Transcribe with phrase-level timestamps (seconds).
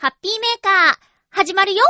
[0.00, 0.96] ハッピーメーカー、
[1.28, 1.84] 始まるよ。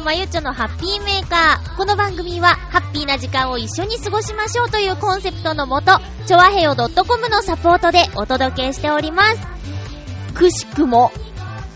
[0.00, 1.76] まゆちょのハッピーメーカー。
[1.76, 9.40] この番組は、ハッピーな時間を一緒に過ごしましょうというコンセプトのもと、ちょわへよ .com のサポートでお届けしております。
[10.34, 11.12] くしくも、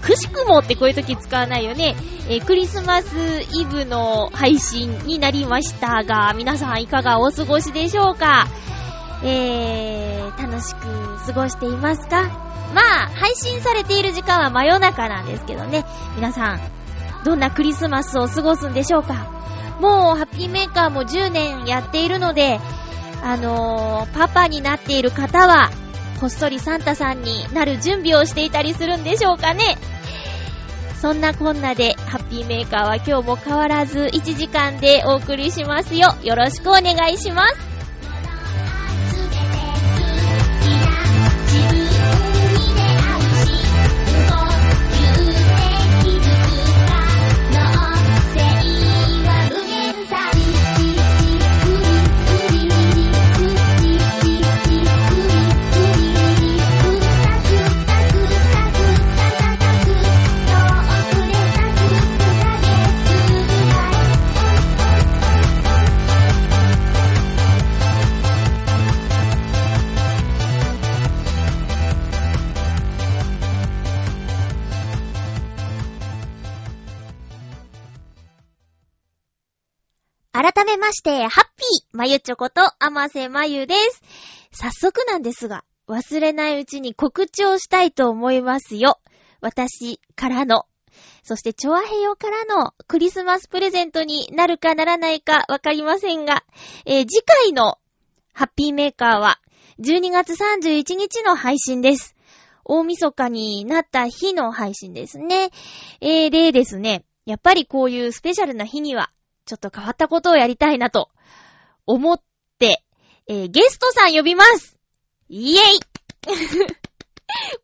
[0.03, 1.97] くしくもってこういう時使わないよね。
[2.29, 3.07] えー、クリスマス
[3.59, 8.47] イブの配信になりましたが、皆さんいかがお過ごしでしょうか？
[9.23, 12.25] えー、楽しく過ごしていますか？
[12.75, 15.85] まあ、配信されている時間は真夜中なんですけどね。
[16.17, 16.61] 皆さん、
[17.25, 19.27] どんなクリスマスを過ごすんでしょうか。
[19.81, 22.61] もうハッピーメーカーも10年やっているので、
[23.23, 25.71] あのー、パパになっている方は、
[26.21, 29.79] こっそりサンタさんになる準備をしていたりするんでしょうかね。
[31.01, 36.09] そんなこんなで、ハッピーメーカーは今日も変わらず1時間でお送りしますよ。
[36.25, 37.78] よろしくお願いします。
[80.99, 84.03] して、ハッピーまゆちょこと、あませまゆです。
[84.51, 88.99] 早速なんですが、忘れないうちに告知をしたいと思いますよ。
[89.41, 90.67] 私からの、
[91.23, 96.45] そして、チョアヘヨからのクリスマスプレゼントになるかならないかわかりませんが、
[96.85, 97.79] えー次回の
[98.33, 99.39] ハッピーメーカーは、
[99.79, 102.17] 12月31日の配信です。
[102.65, 105.51] 大晦日になった日の配信ですね。
[106.01, 109.13] えー、でですね、やっぱりこういうスペシャルな日には、
[109.49, 111.09] ちょっと変わったことをやりたいなと
[111.87, 112.21] 思っ
[112.59, 112.85] て、
[113.27, 114.79] えーゲストさん呼びます
[115.31, 115.81] イエイ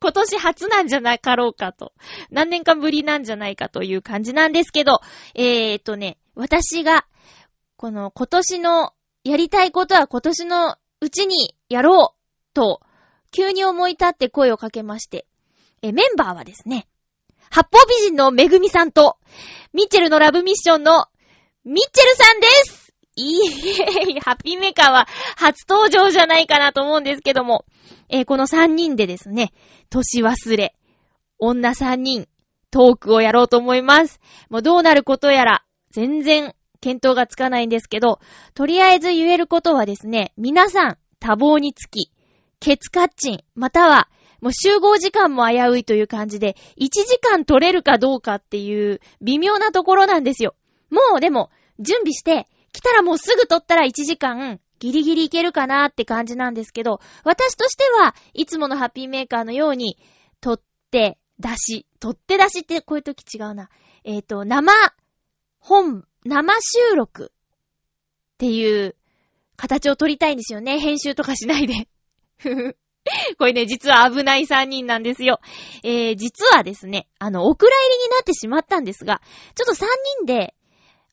[0.01, 1.93] 今年初なんじゃなかろうかと。
[2.31, 5.01] 何年間ぶりなんじゃないかという感じなんですけど、
[5.35, 7.05] えーっとね、私が、
[7.77, 8.93] この今年の
[9.23, 12.81] やりたいことは今年のうちにやろうと、
[13.31, 15.27] 急に思い立って声をかけまして、
[15.81, 16.87] えメンバーはですね、
[17.51, 19.17] 八方美人のめぐみさんと、
[19.73, 21.07] ミッチェルのラブミッションの
[21.65, 23.39] ミッチェルさんですい
[24.17, 27.65] え、ハッピーメーカーは初登場じゃないかなと思うんですけども、
[28.07, 29.51] えーこの3人でですね、
[29.89, 30.75] 年忘れ、
[31.39, 32.27] 女3人、
[32.69, 34.19] トークをやろうと思います。
[34.49, 38.19] もうどうなることやら、全然見当がつかないんですけど、
[38.53, 42.11] とりあえず言えることはですね、皆さん多忙につき、
[42.59, 44.07] ケツカッチン、または、
[44.39, 50.53] もう集合時間も危ういという感じで、1時間取れるかどうかっていう微妙なところなんですよ。
[50.89, 59.97] もうでも、準備して、来たらもうすぐ取ったら1時間、ギリギリいけるかなって感じなんですけど、私としてはいつものハッピーメーカーのように、
[60.41, 63.69] 取って出し、取って出しってこういう時違うな。
[64.03, 64.73] えっ、と、生、
[65.59, 67.31] 本、生収録
[68.35, 68.95] っていう
[69.55, 70.79] 形を取りたいんですよね。
[70.79, 71.87] 編集とかしないで。
[72.37, 72.77] ふ ふ
[73.37, 75.39] これね、実は危ない3人なんですよ。
[75.83, 79.21] えー、実はですね、あの、お蔵入りになってしまったんですが、
[79.55, 79.85] ちょっと3
[80.19, 80.55] 人で、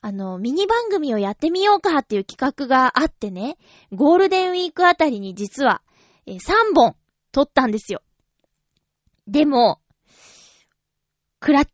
[0.02, 3.56] あの、ミニ番組をやってみようかっていう企画があってね、
[3.92, 5.80] ゴールデンウィークあたりに実は、
[6.26, 6.96] え3本
[7.30, 8.02] 撮ったんですよ。
[9.28, 9.80] でも、
[11.38, 11.64] くら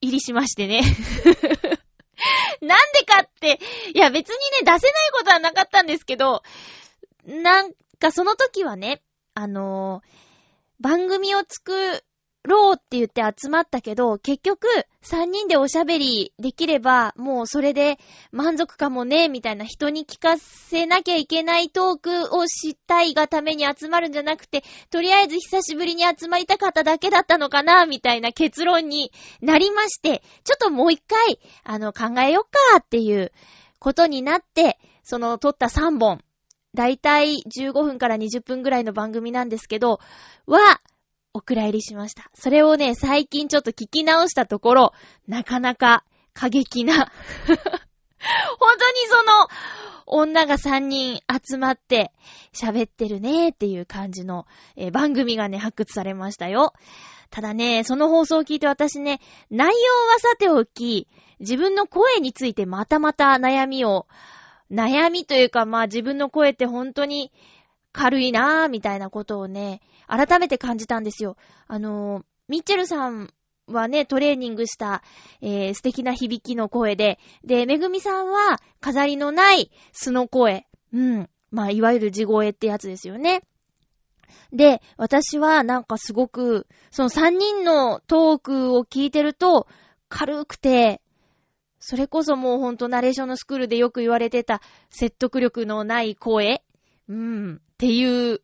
[0.00, 0.82] 入りしましてね。
[2.60, 3.60] なんでかって、
[3.94, 4.80] いや別にね、出せない
[5.12, 6.42] ことはなかったんですけど、
[7.24, 9.02] なんかその時はね、
[9.34, 10.28] あのー
[10.80, 12.04] 番組を作
[12.48, 14.66] ろうって言って集まったけど、結局、
[15.02, 17.98] 3人でおしゃべりできれば、もうそれで
[18.32, 33.32] 満足かもね、みたいな人に聞かせなきゃいけないトークをしたいがために集まるんじゃなくて、とりあえず久しぶりに集まりたかっただけだったのかな、みたいな結論になりまして、ちょっともう一回、あの、考えよっかっていう
[33.78, 36.20] ことになって、その撮った3本、
[36.74, 40.00] だいたい15分から20分ぐらいの番組なんですけど、
[40.46, 40.80] は、
[41.34, 42.30] お蔵入りしました。
[42.34, 44.92] それをね、最近ちょっと聞き直したところ、
[45.26, 47.10] なかなか過激な 本
[47.46, 49.48] 当にその、
[50.10, 52.12] 女が3人集まって
[52.52, 54.46] 喋ってるねっていう感じの、
[54.76, 56.72] えー、番組がね、発掘されましたよ。
[57.30, 59.20] ただね、その放送を聞いて私ね、
[59.50, 59.72] 内容
[60.12, 61.08] はさておき、
[61.40, 64.06] 自分の声についてまたまた悩みを、
[64.70, 67.32] 悩みというかまあ自分の声って本当に
[67.92, 71.36] 軽いなぁ、みたいなことをね、改めて感じたんですよ。
[71.66, 73.32] あのー、ミッチェルさん
[73.66, 75.02] はね、トレーニングした、
[75.40, 80.66] えー、素敵な響きの声で、で、めぐみさんは、飾りのない素の声。
[80.92, 81.30] うん。
[81.50, 83.42] まあ、いわゆる地声ってやつですよね。
[84.52, 89.66] で、私はなんかすごく、その3人のトークを聞いてると、
[90.08, 91.00] 軽くて、
[91.80, 94.60] それこそもうほんとナレーションのスクールでよく言われてた
[94.90, 96.62] 説得力のない声
[97.08, 98.40] うん、っていう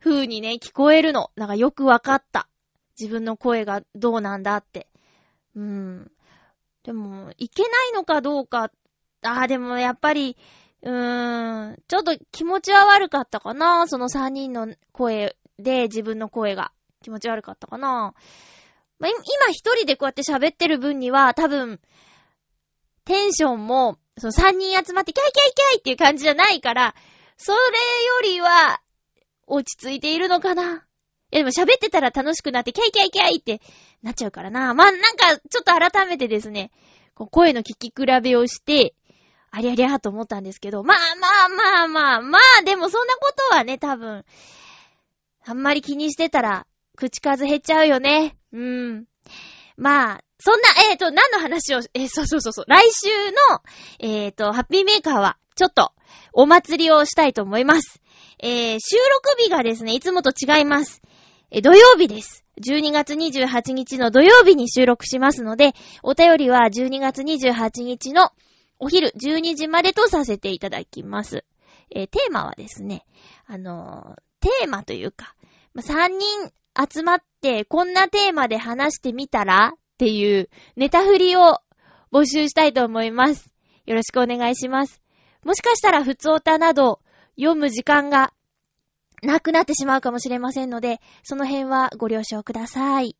[0.00, 1.30] 風にね、聞こえるの。
[1.36, 2.48] なんかよくわかった。
[2.98, 4.88] 自分の声がどうなんだって。
[5.54, 6.10] うん。
[6.82, 8.70] でも、いけないのかどうか。
[9.22, 10.36] ああ、でもやっぱり、
[10.82, 13.86] うーん、ちょっと気持ちは悪かったかな。
[13.88, 16.72] その3人の声で自分の声が
[17.02, 18.14] 気持ち悪かったかな。
[18.98, 19.20] まあ、今
[19.50, 21.80] 一人でこうやって喋ってる分には多分、
[23.04, 26.94] テンションも、その3人集まってキャイキャイキャイっていう感じじゃないから、
[27.36, 27.62] それよ
[28.22, 28.80] りは、
[29.46, 30.84] 落ち着いているのかな？
[31.32, 33.60] いやでも喋ってたら楽しくなって、キャイキャイキャイって
[34.02, 34.74] なっちゃうからな。
[34.74, 36.70] まあ、なんか、ちょっと改めてですね、
[37.14, 38.94] こう声の聞き比べをして、
[39.50, 44.24] ありゃりゃと思ったんですけど、まあまあまあまあ、まあ、でもそんなことはね、多分、
[45.44, 46.66] あんまり気にしてたら、
[46.96, 48.36] 口数減っちゃうよね。
[48.52, 49.04] うん。
[49.76, 53.08] まあ、そんな、えっ、ー、と、何の話を、えー、そうそうそうそう、来週
[53.50, 53.62] の、
[54.00, 55.92] えっ、ー、と、ハッピーメーカーは、ちょっと、
[56.32, 58.00] お祭りをしたいと思います。
[58.42, 61.02] えー、収録日がですね、いつもと違います。
[61.50, 62.44] え、土曜日です。
[62.60, 68.30] 12月28日の土曜日に収録しますので、お便りは12月28日の
[68.78, 71.44] お昼12時までとさせていただきます。
[71.94, 73.06] えー、テーマはですね、
[73.46, 75.34] あの、テーマというか、
[75.76, 76.52] 3人
[76.90, 81.60] 集まってこんなテーマで話してみたらっていうネタ振りを
[82.12, 83.50] 募集したいと思います。
[83.86, 85.00] よろしくお願いします。
[85.46, 86.98] もしかしたら普通歌など
[87.36, 88.32] 読む時間が
[89.22, 93.14] なくなってしまうかもしれませんので、その辺はご了承ください。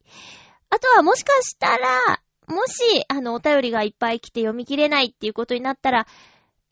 [0.68, 6.08] あとはもしかしたら、もし、あの、お便りがいっぱい来て読み切れないっていうことになったら、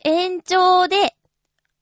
[0.05, 1.15] 延長で、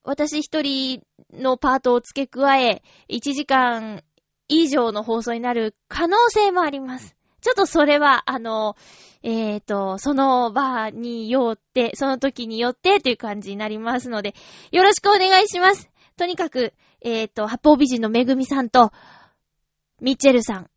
[0.03, 4.03] 私一人のパートを付け加え、1時間
[4.49, 7.15] 以上の放送になる可能性もあります。
[7.43, 8.75] ちょっとそれは、あの、
[9.21, 14.33] えっ、ー、と、その場によって、その時によってという感じになりますので、
[14.71, 15.89] よろしくお願いします。
[16.17, 18.91] とにかく、えっ、ー、と、八方美人のめぐみさんと、
[20.01, 20.69] ミッチェルさん、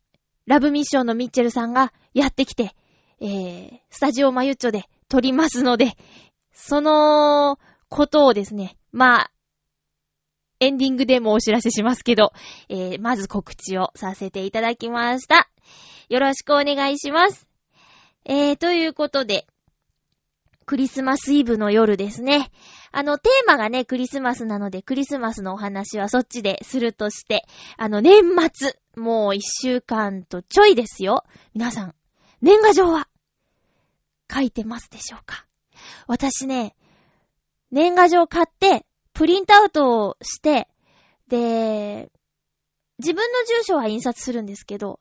[0.45, 2.75] ラブミッションのミッチェルさんがやってきて、
[3.21, 5.93] えー、スタジオマユッチョで撮りますので、
[6.51, 9.31] そのことをですね、まあ、
[10.59, 12.33] エンディングでもお知らせしますけど、
[12.67, 15.49] えー、まず告知をさせていただきました。
[16.09, 17.47] よろしくお願いします。
[18.23, 19.45] えー、ということで、
[20.65, 22.49] クリスマスイブの夜ですね。
[22.91, 27.45] あの、テーマがね、クリスマスなので、クリスマスのお話はそっちでするとして、
[27.77, 28.23] あの、年
[28.53, 31.23] 末、もう一週間とちょいですよ。
[31.53, 31.95] 皆さん、
[32.41, 33.09] 年賀状は、
[34.33, 35.45] 書いてますでしょうか？
[36.07, 36.75] 私ね、
[37.71, 40.67] 年賀状買って、プリントアウトをして、
[41.27, 42.11] で、
[42.99, 44.99] 自分の住所は印刷するんですけど、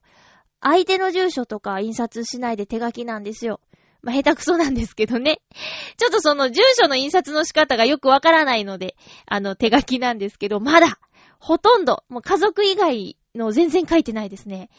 [0.60, 3.60] 相手の住所とか印刷しないで手書きなんですよ。
[4.02, 5.40] まあ、下手くそなんですけどね。
[5.98, 8.96] ちょっとその住所の印刷の仕方がよくわからないので、
[9.26, 10.98] あの、手書きなんですけど、まだ、
[11.38, 14.70] ほとんど、もう家族以外の全然書いてないですね。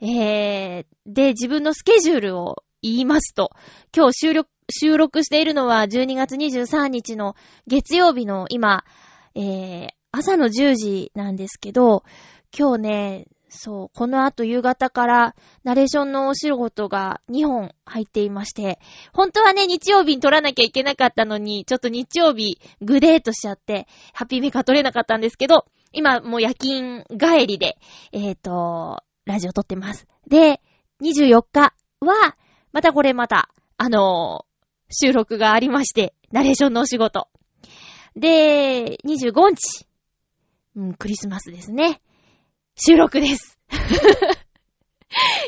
[0.00, 3.50] えー、で、自分のスケジュールを言いますと、
[3.94, 7.34] 今日収録、収録しているのは12月23日の
[7.66, 8.84] 月曜日の今、
[9.34, 12.04] えー、朝の10時なんですけど、
[12.56, 18.78] 今日ね、そう、この後夕方からナレーションのお仕事が2本入っていまして、
[19.12, 27.78] 本当はね、日曜日に撮らなきゃいけなかったのに、ちょっと日曜日グデーとしちゃって、ハッピーメーカー撮れなかったんですけど、今もう夜勤帰りで、
[28.12, 30.06] えっ、ー、と、ラジオ撮ってます。
[30.28, 30.60] で、
[31.02, 32.36] 24日は、
[32.72, 34.56] またこれまた、あのー
[34.90, 37.28] 収録がありまして、ナレーションのお仕事。
[38.14, 39.86] で、25日、
[40.76, 42.00] うん、クリスマスですね。
[42.76, 43.58] 収録です。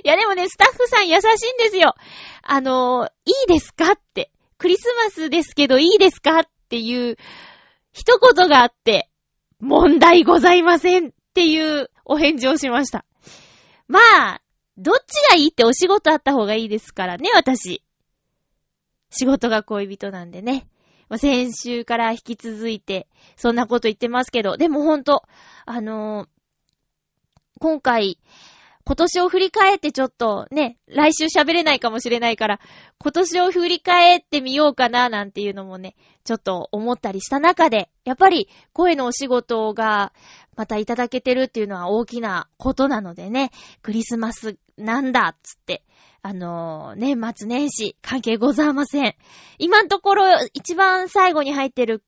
[0.05, 1.95] いやでもね、スタッフさん優しいんですよ。
[2.43, 4.31] あのいいですかって。
[4.57, 7.17] クリスマスですけどいいですかっていう
[7.93, 9.11] 一言があって、
[9.61, 13.05] 問題ございませんっていうお返事をしました。
[13.89, 14.41] まあ、
[14.79, 17.83] どっちがいいってお仕事あった方がいいですからね、私。
[19.11, 20.67] 仕事が恋人なんでね。
[21.17, 23.07] 先週から引き続いて、
[23.37, 25.25] そんなこと言ってますけど、でもほんと、
[25.67, 26.38] あのー
[27.59, 28.19] 今回、
[28.85, 32.61] 今年を振り返ってちょっとね、来週喋れないかもしれないから、
[32.99, 40.15] 今年を振り返ってみようかななんていうのもね、ちょっと思ったりした中で、やっぱり声のお仕事が
[40.57, 43.51] またいただけてるっていうのは大きなことなのでね、
[43.83, 45.85] クリスマスなんだっつって、
[46.23, 49.15] あのー年末年始関係ございません。
[49.59, 50.25] 今のところ
[50.55, 52.03] 一番最後に入ってる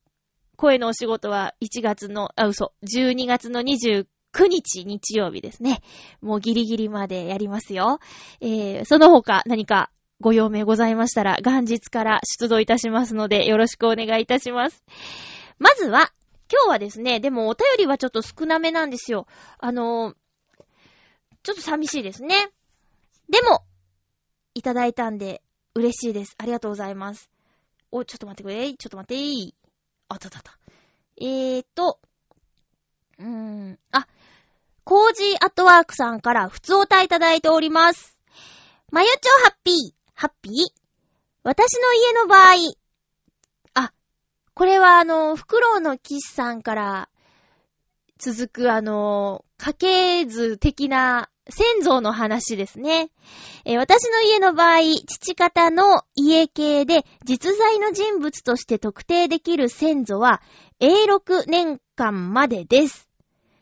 [0.57, 5.81] 声のお仕事は1月の、あ、嘘、12月の29 9日日曜日ですね。
[6.21, 7.99] もうギリギリまでやりますよ。
[8.39, 14.83] えー、その他何かご用命ございましたら元日から出動いたしますのでよろしくお願いいたします。
[15.59, 16.11] まずは、
[16.51, 19.27] 今日はですね、でもお便りはちょっと少なめなんですよ。
[19.59, 20.15] あのー
[21.43, 22.51] ちょっと寂しいですね。
[23.29, 23.63] でも、
[24.53, 25.41] いただいたんで
[25.73, 26.35] 嬉しいです。
[26.37, 27.31] ありがとうございます。
[27.89, 28.73] お、ちょっと待ってくれ。
[28.73, 29.55] ちょっと待って。
[30.07, 30.59] あったあったあった。
[31.19, 31.99] えーと、
[33.17, 34.07] うーん、あ、
[34.91, 38.17] コージーアットワークさんからふつおたいただいております。
[38.91, 39.75] まゆちょハッピー、
[40.13, 40.53] ハッピー？
[41.43, 43.93] 私の家の場合、あ、
[44.53, 47.09] これはあの、フクロウの騎士さんから
[48.17, 53.11] 続くあの、家系図的な先祖の話ですね。
[53.63, 60.41] えー私の家の場合、父方の家系で実在の人物として特定できる先祖は、
[60.81, 63.07] 永禄年間までです。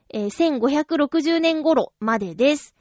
[0.10, 2.76] えー1560年頃までです。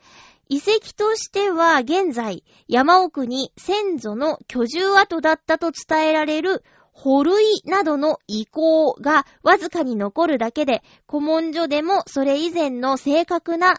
[0.49, 13.77] 遺跡としては現在山奥に先祖の居住跡だったと伝えられる保類などの遺構がわずかに残るだけで古文書でもそれ以前の正確な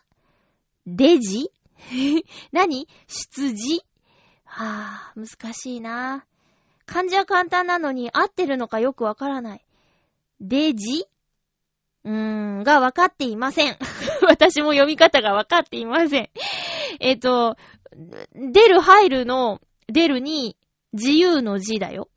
[0.86, 1.52] デジ
[2.52, 2.88] 何？
[3.08, 3.82] 出自？
[4.46, 6.26] はぁ、難しいな。
[6.26, 9.66] ぁ漢字は簡単なのに合ってるのかよくわからない。
[10.42, 11.06] デジ
[12.06, 13.78] うーん、がわかっていません。
[14.28, 16.30] 私も読み方がわかっていません。
[17.00, 17.58] えっと、
[18.34, 20.56] 出る入るの出るに
[20.94, 22.10] 自由の字だよ。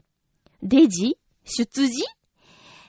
[0.63, 2.05] デジ出自？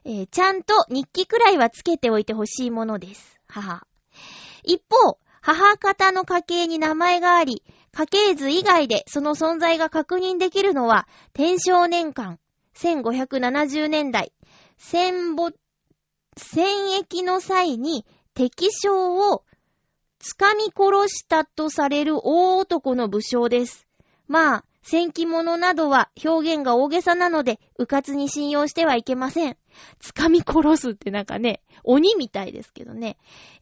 [0.05, 3.39] えーちゃんと日記くらいはつけておいてほしいものです。
[3.47, 3.87] 母。
[4.63, 12.39] 一方、母方の家系に名前があり、家系図以外でその存在が確認できるのは、天正年間、
[12.75, 14.33] 1570年代、
[14.77, 15.57] 戦没、
[16.37, 19.43] 戦役の際に敵将を
[20.19, 23.87] 掴み殺したとされる大男の武将です。
[24.27, 29.57] まあ、戦記物などは表現が大げさなので、迂闊に信用してはいけません。
[30.01, 33.17] 掴み殺すってなんかね、鬼みたいですけどね。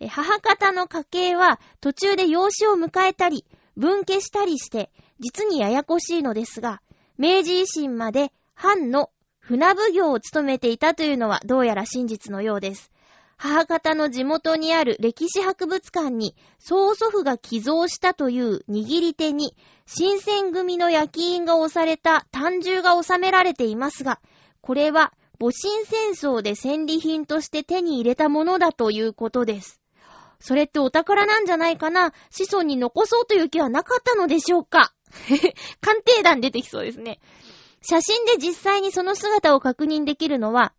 [0.10, 3.46] 母方の家系は途中で養子を迎えたり、
[3.78, 6.82] 分家したりして、実にややこしいのですが、
[7.18, 9.12] 明治維新まで藩の
[9.52, 12.90] 船奉行を務めていたというのはどうやら真実のようです。
[13.36, 19.54] 母方の地元にある歴史博物館に曽祖父が寄贈したという握り手に
[19.86, 24.22] 新選組の焼き印が押された単銃が収められていますが、
[24.62, 29.82] これは戊辰戦争で戦利品として手に入れたものだということです。
[30.40, 32.14] それってお宝なんじゃないかな？
[32.30, 34.94] 子孫に残そうという気はなかったのでしょうか？
[35.82, 37.20] 鑑定団出てきそうですね。
[37.82, 40.74] 写真で実際にその姿を確認できるのは、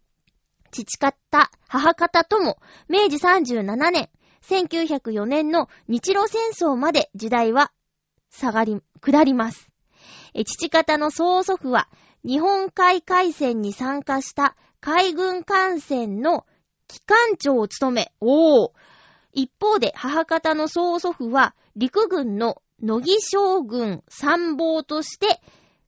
[0.70, 4.08] 父方、母方とも、明治37年、
[4.48, 7.72] 1904年の日露戦争まで時代は
[8.30, 9.68] 下がり、下ります。
[10.46, 11.88] 父方の曽祖父は、
[12.24, 16.46] 日本海海戦に参加した海軍艦船の
[16.86, 18.70] 機関長を務め、おー
[19.32, 25.40] 一方で母方の曽祖父は、陸軍の乃木将軍参謀として、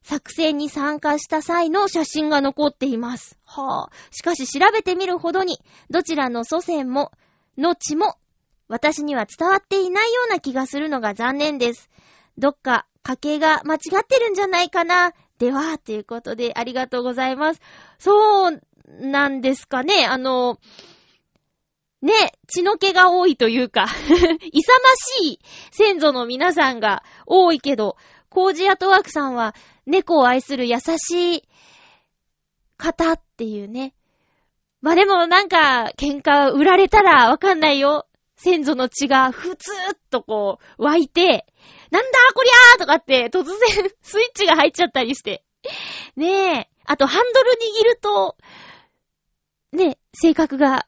[0.04, 3.38] 作戦に参加した際の写真が残っています。
[3.46, 3.90] はあ。
[4.10, 5.58] しかし調べてみるほどに、
[5.88, 7.10] どちらの祖先も、
[7.56, 8.16] の血も、
[8.68, 11.88] 私には伝わっていないような気がするのが残念です。
[12.36, 15.14] どっか家系が間違ってるんじゃないかな。
[15.38, 17.62] では、ということでありがとうございます。
[17.98, 18.60] そう
[19.00, 20.04] なんですかね。
[20.06, 20.58] あの、
[22.02, 22.12] ね、
[22.46, 24.36] 血の気が多いというか、 勇ま
[25.22, 27.96] しい先祖の皆さんが多いけど、
[28.34, 29.54] コージアトワークさんは
[29.86, 31.48] 猫を愛する優しい
[32.76, 33.94] 方っていうね。
[34.82, 38.06] まあでもなんか、喧嘩売られたらわかんないよ。
[38.36, 41.46] 先祖の血がふつーっとこう湧いて、
[41.90, 43.54] なんだこりゃーとかって突然
[44.02, 45.44] スイッチが入っちゃったりして。
[46.16, 46.70] ねえ。
[46.84, 48.36] あとハンドル握ると、
[49.72, 50.86] ね、性格が、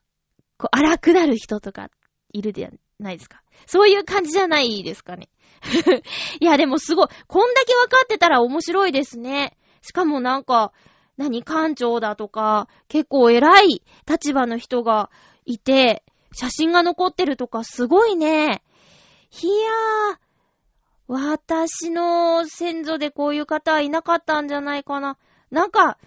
[0.59, 1.91] こう、荒くなる人とか、
[2.33, 3.43] いるではないですか。
[3.67, 5.29] そういう感じじゃないですかね。
[6.41, 7.09] いや、でもすごい。
[7.27, 9.57] こんだけ分かってたら面白いですね。
[9.83, 10.73] しかもなんか、
[11.17, 15.11] 何、館長だとか、結構偉い立場の人が
[15.45, 18.63] いて、写真が残ってるとかすごいね。
[19.43, 20.17] いやー、
[21.09, 25.17] 私の先祖でこういう方はいなかったんじゃないかな。
[25.51, 25.99] なんか、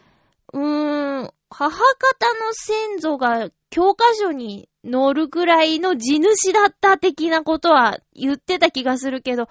[0.53, 9.48] うーん、母方の先祖が教科書に載るくらいの地主だった的なことは言ってた気がするけど、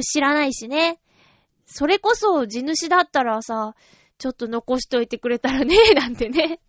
[0.00, 1.00] 知らないしね。
[1.66, 3.74] それこそ地主だったらさ、
[4.18, 6.60] ちょっと残しといてくれたらね、 なんてね。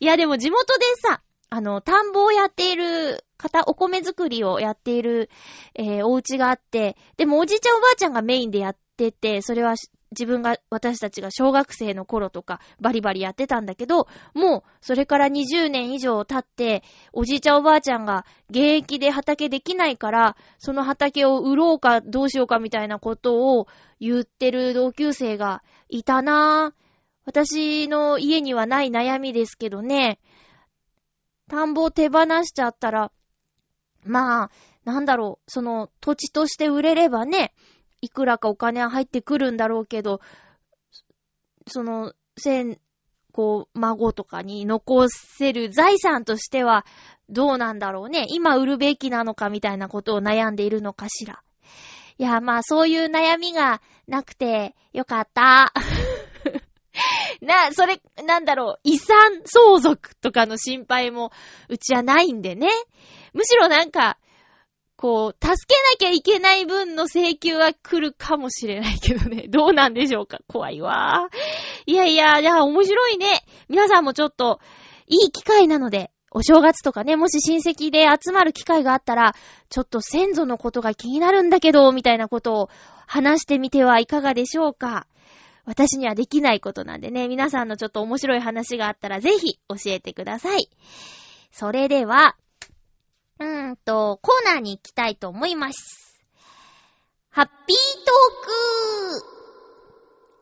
[0.00, 5.30] いやでも地元でさ、あの、田んぼをやっている方、お米作りをやっている、
[5.74, 9.74] えー、お家があって、でもおじいちゃんおばあちゃんがメインでやってて、それは
[10.18, 23.66] 自分が、私たちが小学生の頃とかバリバリやってたんだけど、もうそれから20年以上経って、おじいちゃんおばあちゃんが現役で畑できないから、その畑を売ろうかどうしようかみたいなことを
[24.00, 26.84] 言ってる同級生がいたなぁ。
[27.26, 30.18] 私の家にはない悩みですけどね、
[31.48, 33.12] 田んぼを手放しちゃったら、
[34.04, 34.50] まあ、
[34.84, 37.54] なんだろう、その土地として売れればね、
[38.04, 40.20] いくらかお金は入ってくるんだろうけど、
[41.66, 42.78] その、先、
[43.32, 46.84] こう、孫とかに残せる財産としては、
[47.30, 48.26] どうなんだろうね。
[48.28, 51.42] 今売るべきなのかみたいなことを悩んでいるのかしら。
[52.18, 55.72] いや、まあそういう悩みがなくてよかった。
[57.40, 61.32] な、それ、なんだろう、遺産相続とかの心配も
[61.70, 62.68] うちはないんでね。
[63.32, 64.18] むしろなんか、
[65.04, 69.48] こう、助けなきゃいけない分の請求は来るかもしれないけどね。
[69.52, 70.38] どうなんでしょうか？
[70.48, 71.28] 怖いわ。
[71.84, 73.26] いやいや、じゃあ面白いね。
[73.68, 74.60] 皆さんもちょっと、
[75.06, 79.34] いい機会なので、お正月とかね、もし親戚で集まる機会があったら、
[79.68, 82.70] ちょっと先祖のことが気になるんだけど、みたいなことを
[83.06, 85.06] 話してみてはいかがでしょうか？
[85.66, 90.70] 私にはできないことなんでね、皆さんのちょっと面白い話があったらぜひ教えてください。
[91.52, 92.36] それでは、
[93.40, 96.04] うーんと、コーナーに行きたいと思います。
[97.30, 99.34] ハッピートーク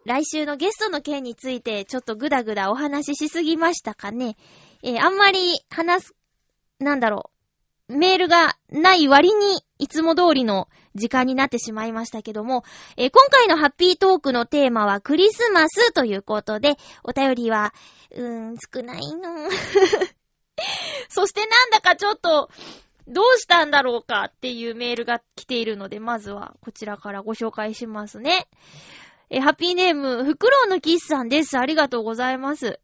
[0.05, 4.37] 来週のゲストの件についてちょっとぐだぐだお話ししすぎましたかね。
[4.83, 6.14] えー、あんまり話す、
[6.81, 7.31] なんだろ
[7.88, 12.64] う、メールがない割にいつも通りの時間になってしまいましたけども、
[12.96, 17.72] えー、今回のハッピートークのテーマはクリスマスということで、お便りは、
[18.11, 19.48] うーん、少ないの。
[21.09, 22.51] そしてなんだかちょっと、
[23.09, 28.48] どうしたんだろうかっていうメールが来ているので、まずはこちらからご紹介しますね。
[29.29, 31.59] え、ハッピーネーム、フクロウのキスさんです。
[31.59, 32.81] ありがとうございます。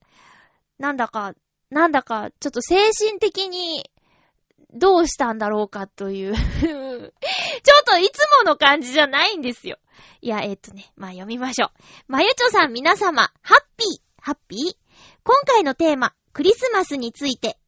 [0.79, 1.35] なんだか、
[1.71, 3.91] なんだか、ちょっと精神的に、
[4.71, 9.79] どうしたんだろうかという ちょっといつもの感じじゃないんですよ。
[10.21, 11.71] いや、えっ、とね、まあ読みましょう。
[12.07, 14.77] まゆちょさん皆様、ハッピー、ハッピー
[15.25, 17.59] 今回のテーマ、クリスマスについて。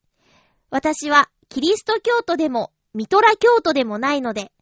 [0.71, 4.53] 私は、キリスト教徒でも、ミトラ教徒でもないので、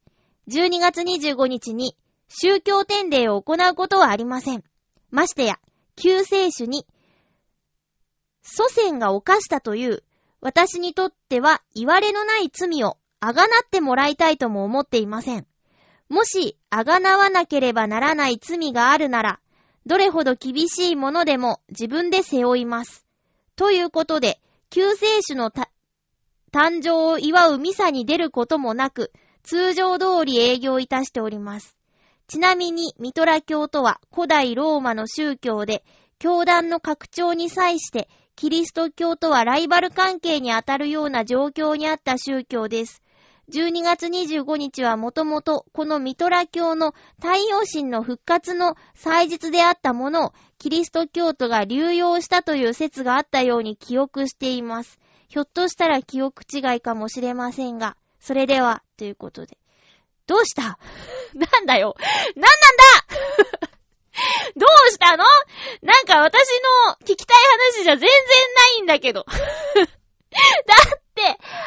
[0.48, 1.96] 12月25日に
[2.28, 4.64] 宗教典礼を行うことはありません。
[5.10, 5.58] ましてや、
[5.96, 6.86] 救世主に、
[8.42, 10.02] 祖先が犯したという、
[10.40, 15.46] 私にとっては言われのない罪をあがなってもらいたいとも思っていません。
[16.08, 19.40] もし、あがなわなければならない罪があるなら、
[19.84, 23.06] どれほど厳しいものでも自分で背負います。
[23.56, 24.40] ということで、
[24.70, 25.50] 救世主の
[26.52, 31.76] 誕生を祝うミサに出ることもなく、通常通り営業いたしております。
[32.26, 35.84] ちなみに、ミトラ教とは古代ローマの宗教で、
[36.18, 43.02] 教団の拡張に際して、キリスト教とはライバル関係にあたるような状況にあった宗教です。
[43.50, 54.98] 12月25日はもともとこのミトラ教の太陽神の復活の祭日であったものをキリスト教徒が流用したという説があったように記憶しています。
[55.28, 59.58] ひょっとしたら記憶違いかもしれませんが、それでは、ということで。
[60.26, 60.78] どうした？
[61.34, 61.94] なんだよ。
[62.34, 62.50] なんなん
[63.60, 63.68] だ？
[64.56, 65.24] どうしたの？
[65.82, 66.48] なんか私
[66.88, 67.36] の聞きたい
[67.76, 69.24] 話じゃ全然ないんだけど。
[69.30, 71.22] だって、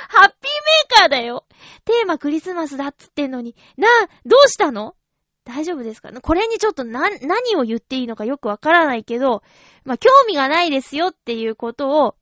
[0.09, 0.51] ハッピー
[0.91, 1.45] メーカーだよ。
[1.85, 3.87] テーマクリスマスだっつってんのに、な、
[4.25, 4.95] どうしたの？
[5.43, 6.11] 大丈夫ですか？
[6.11, 9.43] これにちょっとな、何を言っていいのかよくわからないけど、
[9.85, 12.15] まあ、興味がないですよっていうことを、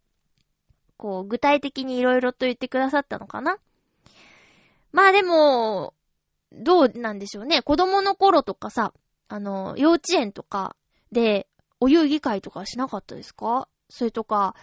[0.99, 3.57] こう、具体的にいろいろと言ってくださったのかな？
[4.91, 5.93] まあでも、
[6.51, 7.61] どうなんでしょうね。
[7.61, 8.93] 子供の頃とかさ、
[9.29, 10.75] あの、幼稚園とか
[11.13, 11.47] で、
[11.79, 13.69] お遊戯会とかしなかったですか？
[13.89, 14.55] それとか、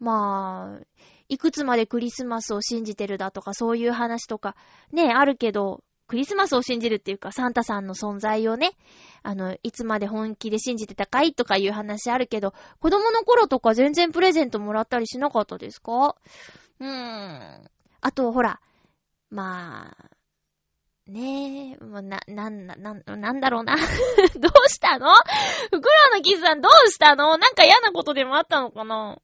[0.00, 0.84] まあ、
[1.28, 4.56] いくつまでクリスマスを信じてるだとか、そういう話とか、
[4.92, 8.72] ね、あるけど、クリスマスを信じるっていうか、サンタさんの存在をね、
[9.22, 16.14] あの、いつまで本気で信じてたかいとかいう話あるけど、子供の頃とか全然プレゼントもらったりしなかったですか？
[16.80, 17.70] うーん。
[18.02, 18.60] あと、ほら、
[19.30, 23.74] まあ、ねえ、もうな、なんな、なん、なんだろうな。
[24.36, 25.14] どうしたの？
[25.70, 27.38] フクロウのキスさんどうしたの？
[27.38, 29.16] なんか嫌なことでもあったのかな？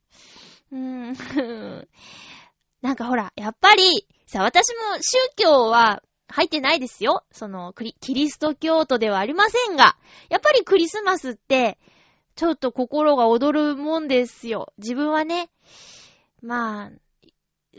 [0.73, 1.89] うーん。
[2.81, 7.25] なんかほら、やっぱり、さ、私も宗教は入ってないですよ。
[7.33, 9.97] その、キリスト教徒ではありませんが、
[10.29, 11.79] やっぱりクリスマスって、
[12.37, 14.73] ちょっと心が踊るもんですよ。
[14.79, 15.51] 自分はね、
[16.43, 16.91] まあ、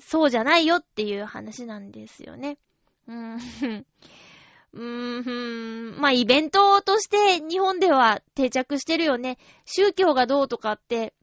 [0.02, 2.58] そうじゃないよっていう話なんですよね。
[3.08, 3.86] うーん。
[4.74, 6.02] うーん。
[6.02, 9.38] まあ、イベントとして日本では定着してるよね。
[9.66, 11.14] 宗教がどうとかって、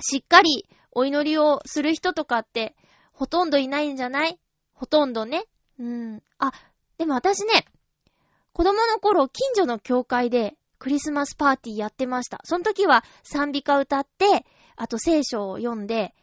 [0.00, 2.74] しっかりお祈りをする人とかって、
[3.12, 4.38] ほとんどいないんじゃない？
[4.74, 5.44] ほとんどね。
[5.78, 6.22] うん。
[6.38, 6.52] あ、
[6.98, 7.66] でも私ね、
[8.52, 12.40] 子供の頃、近所の教会でクリスマスパーティーやってました。
[12.44, 16.14] その時は賛美歌歌って、あと聖書を読んで、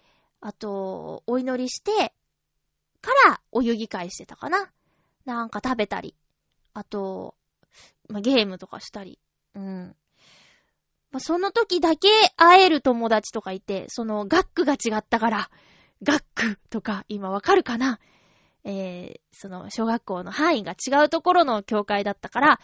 [0.41, 2.13] あと、お祈りして、
[3.01, 4.71] からお遊戯会してたかな。
[5.25, 6.15] なんか食べたり。
[6.73, 7.35] あと、
[8.09, 9.19] まあ、ゲームとかしたり。
[9.55, 9.95] うん。
[11.11, 15.49] まあ、その時だけ会える友達とかいて、その学区が違ったから、
[16.01, 17.99] 学区とか今わかるかな
[18.65, 22.59] えー、その小学校の範囲が違うところの教会だったから、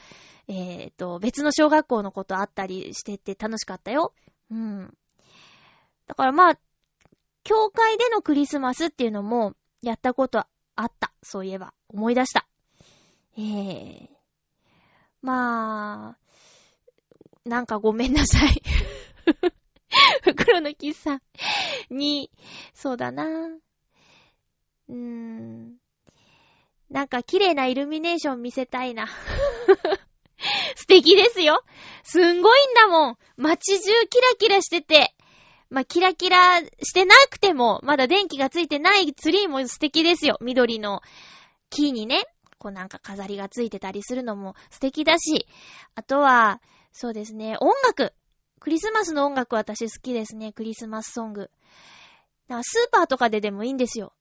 [0.48, 4.14] えーと、別の小学校のことあったりしてて楽しかったよ。
[4.50, 4.98] うん。
[6.08, 6.60] だからまあ、
[7.44, 10.40] 教会でのクリスマスっていうのもやったこと
[10.76, 11.12] あった。
[11.22, 11.74] そういえば。
[11.90, 12.48] 思い出した。
[13.38, 14.08] えー。
[15.22, 16.18] まあ、
[17.46, 18.62] なんかごめんなさい。
[20.24, 21.22] 袋のキスさん
[21.90, 22.32] に、
[22.74, 23.26] そうだな。
[23.26, 25.78] うーん。
[26.90, 29.08] なんか綺麗なイルミネーション見せたいな。
[30.76, 31.64] 素敵ですよ。
[32.04, 33.18] すんごいんだもん。
[33.38, 35.16] 街中キラキラしてて。
[35.70, 40.38] まあ、キラキラしてなくても、まだ電気がついてないツリーも素敵ですよ。
[40.42, 41.02] 緑の
[41.70, 42.24] 木にね、
[42.58, 45.48] こうなんか飾りがついてたりするのも素敵だし。
[45.94, 46.60] あとは、
[46.92, 48.14] そうですね、音楽。
[48.60, 50.54] クリスマスの音楽私好きですね。
[50.54, 51.52] クリスマスソング。
[52.64, 54.12] スーパーとかででもいいんですよ。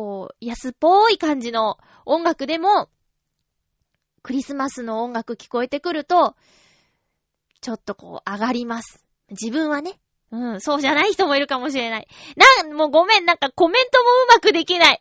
[0.00, 2.88] こう、安っぽい感じの音楽でも、
[4.22, 6.36] クリスマスの音楽聞こえてくると、
[7.60, 9.04] ちょっとこう上がります。
[9.30, 10.00] 自分はね。
[10.32, 12.08] うん、そうじゃない人もいるかもしれない。
[12.62, 14.88] なん、もうごめん、なんかコメントもうまくできない。
[14.88, 14.98] は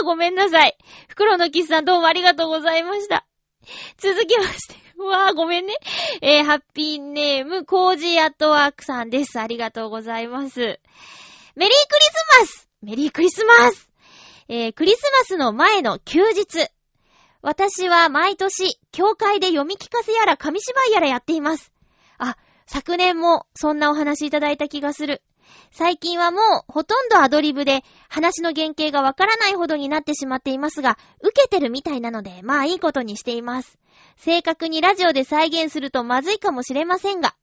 [0.00, 0.78] ぁ、ごめんなさい。
[1.08, 3.26] 袋のキスさんどうもありがとうございました。
[3.98, 4.76] 続きまして。
[4.96, 5.74] うわぁ、ごめんね。
[6.22, 9.38] えー、ハッピーネーム、コージーアットワークさんです。
[9.38, 10.58] ありがとうございます。
[10.58, 10.80] メリー
[11.54, 13.87] クリスマスメリークリスマス
[14.50, 16.68] えー、クリスマスの前の休日。
[17.42, 21.70] 私は毎年、教会で読み聞かせやら紙芝居やらやっています。
[22.16, 25.22] あ、昨年もそんなお話いただいた気がする。
[25.70, 33.78] 最近はもうほとんどアドリブで話の原型がわからないほどになってしまっていますが、受けてるみたいなので、まあいいことにしています。
[34.16, 37.34] 正確にラジオで再現するとまずいかもしれませんが、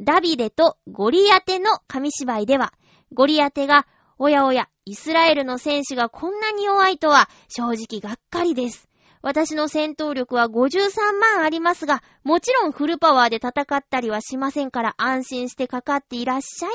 [0.00, 2.72] ダビデとゴリアテの紙芝居では、
[3.12, 3.86] ゴリアテが
[4.18, 8.88] おやおや、イスラエルの戦士がこんなに弱いとは、正直がっかりです。
[9.20, 16.70] 私の戦闘力は53万ありますが、もちろんフルパワーで戦ったりはしませんから安心してかかっていらっしゃい。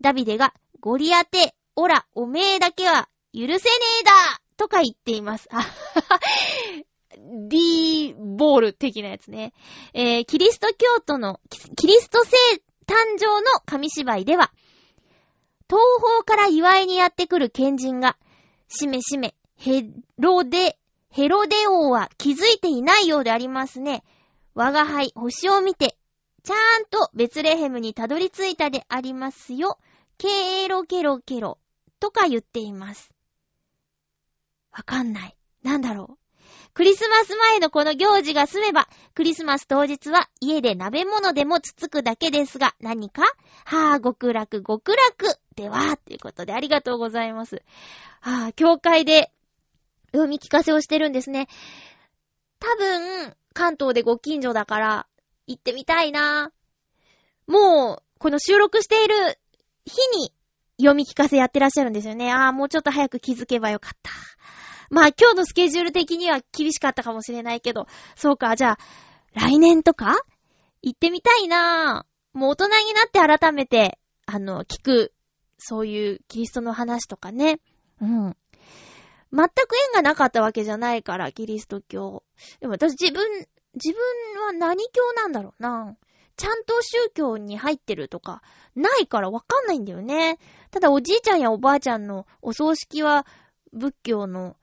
[0.00, 3.58] ダビデが、ゴリアテ、オラ、おめえだけは許せね
[4.00, 4.12] えだ
[4.56, 5.46] とか言っています。
[5.52, 6.20] あはは
[7.48, 9.52] D ボール的なやつね。
[9.92, 11.38] えー、キリスト教徒の、
[11.76, 12.30] キリスト聖
[12.86, 14.50] 誕生の紙芝居では、
[15.72, 15.80] 東
[16.18, 18.18] 方から祝いにやってくる賢人が、
[18.68, 19.86] しめしめ、ヘ
[20.18, 24.04] ロデ、ヘロデ王は気づいていないようでありますね。
[24.54, 25.96] 我が輩、星を見て、
[26.42, 29.78] ちゃんとベツレヘムにたどり着いたでありますよ。
[30.18, 31.58] ケーロケロケロ、
[32.00, 33.10] とか言っています。
[34.72, 35.36] わかんない。
[35.62, 36.21] なんだろう。
[36.74, 43.22] クリスマス前のこの行事が済めば、クリスマス当日は家で鍋物でもつつくだけですが、何か？
[43.64, 47.62] はぁ、極楽極楽では、ということでありがとうございます。
[48.20, 49.30] はぁ、教会で
[50.12, 51.48] 読み聞かせをしてるんですね。
[52.58, 55.06] 多分、関東でご近所だから、
[55.46, 57.52] 行ってみたいなぁ。
[57.52, 59.38] もう、この収録している
[59.84, 60.32] 日に
[60.78, 62.32] 読み聞かせやってらっしゃるんですよね。
[62.32, 64.10] ああ、もうちょっと早く気づけばよかった。
[64.92, 68.78] まあ今日のスケジュール的には厳しかったかもしれないけど、そうか、じゃあ、
[69.34, 70.14] 来年とか
[70.82, 75.12] 行ってみたいなもう大人になって改めて、あの、聞く、
[75.56, 77.60] そういうキリストの話とかね。
[78.00, 78.36] うん。
[79.32, 82.22] 全く縁がなかったわけじゃないから、キリスト教。
[82.60, 85.96] でも私自分、自分は何教なんだろうな。
[86.36, 88.42] ちゃんと宗教に入ってるとか、
[88.74, 90.38] ないからわかんないんだよね。
[90.70, 93.26] ただおじいちゃんやおばあちゃんのお葬式は
[93.72, 94.56] 仏教の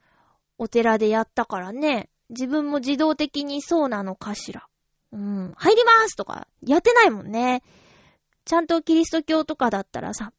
[0.60, 2.10] お寺でやったからね。
[2.28, 4.68] 自分も自動的にそうなのかしら。
[5.10, 5.54] うん。
[5.56, 7.62] 入りますとか、やってないもんね。
[8.44, 10.34] ちゃんとキリスト教とかだったらさ、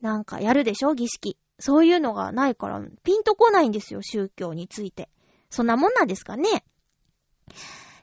[0.00, 0.94] なんかやるでしょ？
[0.94, 1.36] 儀式。
[1.58, 5.10] そういうのがないから、ピンとこないんですよ、宗教について。
[5.50, 6.64] そんなもんなんですかね？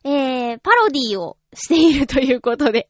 [0.03, 2.87] えー、パロディをしているということで。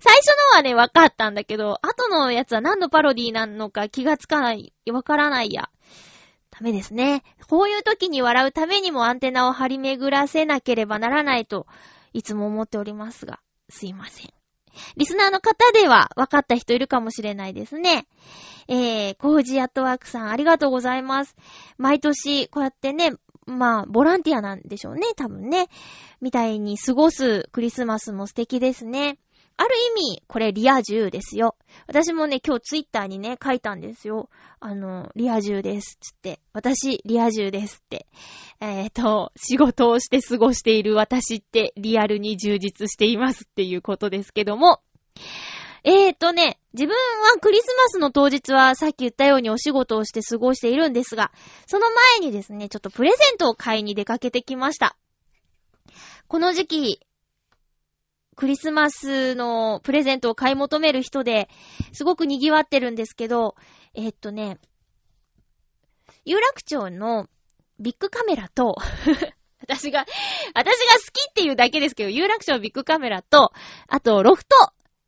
[0.00, 5.70] 最初のはね、分かったんだけど、後のやつは何のパロディなのか気がつかない、わからないや。
[6.58, 7.22] ダメですね。
[7.48, 11.66] こういう時に笑うためにもアンテナを張り巡らせなければならないと、
[12.14, 14.32] いつも思っておりますが、すいません。
[14.96, 18.06] リスナーの方では分かった人いるかもしれないですね。
[18.68, 21.36] えー、コージアットワークさんありがとうございます。
[21.76, 23.12] 毎年こうやってね、
[23.46, 25.68] まあ、ボランティアなんでしょうね、多分ね。
[26.20, 29.18] みたいに過ごすクリスマスも素敵ですね。
[29.58, 31.56] ある意味、これリア充ですよ。
[31.86, 34.28] 私もね、今日ツイッターにね、書いたんですよ。
[34.60, 35.96] あの、リア充です。
[35.98, 36.40] つって。
[36.52, 38.06] 私、リア充ですって。
[38.60, 44.80] えっ、と、仕事をして過ごしている私ってリアルに充実していますっていうことですけども。
[45.84, 51.30] えーとね、自分はクリスマスの当日はさっき言ったようにお仕事をして過ごしているんですが、
[51.66, 51.86] その
[52.18, 54.96] 前にですね、ちょっとプレゼントを買いに出かけてきました。
[56.28, 57.05] この時期、
[58.36, 61.48] クリスマスのプレゼントを買い求める人で、
[61.92, 63.56] すごく賑わってるんですけど、
[63.94, 64.58] えーっとね、
[66.26, 67.28] 有楽町の
[67.80, 68.76] ビッグカメラと、
[69.60, 70.04] 私が、
[70.54, 73.52] 私が好きっていうだけですけど、有楽町ビッグカメラと、
[73.88, 74.54] あと、ロフト、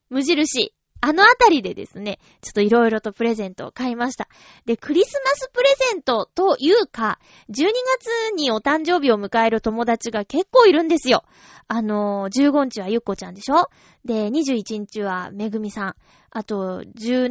[0.09, 4.29] 無印、あのあたりでですね、ちょっといろいろとプレゼントを買いました。
[4.67, 7.53] で、クリスマスプレゼントというか、12
[7.99, 11.25] 月にお誕生日を迎える友達が結構いるんですよ。
[11.69, 13.69] あのー、15日はゆっこちゃんでしょ？
[14.05, 15.95] で、21日はめぐみさん。
[16.31, 17.29] あと、17、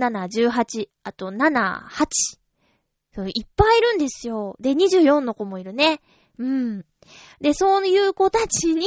[0.49, 2.05] 18、あと7、8。
[3.25, 4.55] いっぱいいるんですよ。
[4.59, 6.01] で、24の子もいるね。
[6.37, 6.85] うん。
[7.41, 8.85] で、そういう子たちに、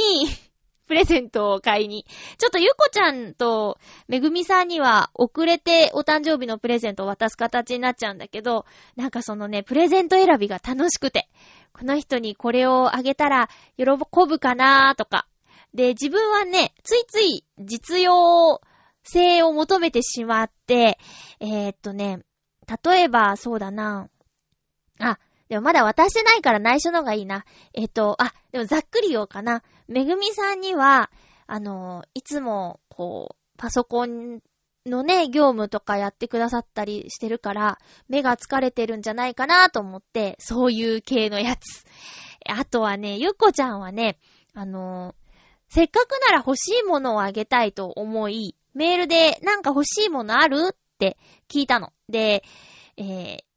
[0.91, 2.05] プレゼントを買いに。
[2.37, 8.65] ちょっとゆこちゃんとめぐみさんには遅れてお誕生日のプレゼントを渡す形になっちゃうんだけど、
[8.97, 11.29] なんかそのね、プレゼント選びが楽しくて、
[11.71, 13.85] この人にこれをあげたら喜
[14.27, 15.27] ぶかなーとか。
[15.73, 18.59] で、自分はね、ついつい実用
[19.05, 20.99] 性を求めてしまって、
[21.39, 22.19] えー、っとね、
[22.83, 24.09] 例えばそうだな
[24.99, 25.19] あ、
[25.51, 27.43] でもまだ渡してないから内緒の方がいいな。
[27.73, 29.63] えっと、あ、でもざっくり言おうかな。
[29.89, 31.11] めぐみさんには、
[31.45, 34.39] あの、いつも、こう、パソコン
[34.85, 41.85] のね、業務とかやってくださったりしてるから、目が疲れてるんじゃないかなと思って、そういう系のやつ。
[42.47, 44.19] あとはね、ゆっこちゃんはね、
[44.53, 45.15] あの、
[45.67, 51.17] せっかくなら欲しいものをあげたいと思い、メールでなんか欲しいものあるって
[51.49, 51.91] 聞いたの。
[52.07, 52.41] で、
[52.95, 53.50] えー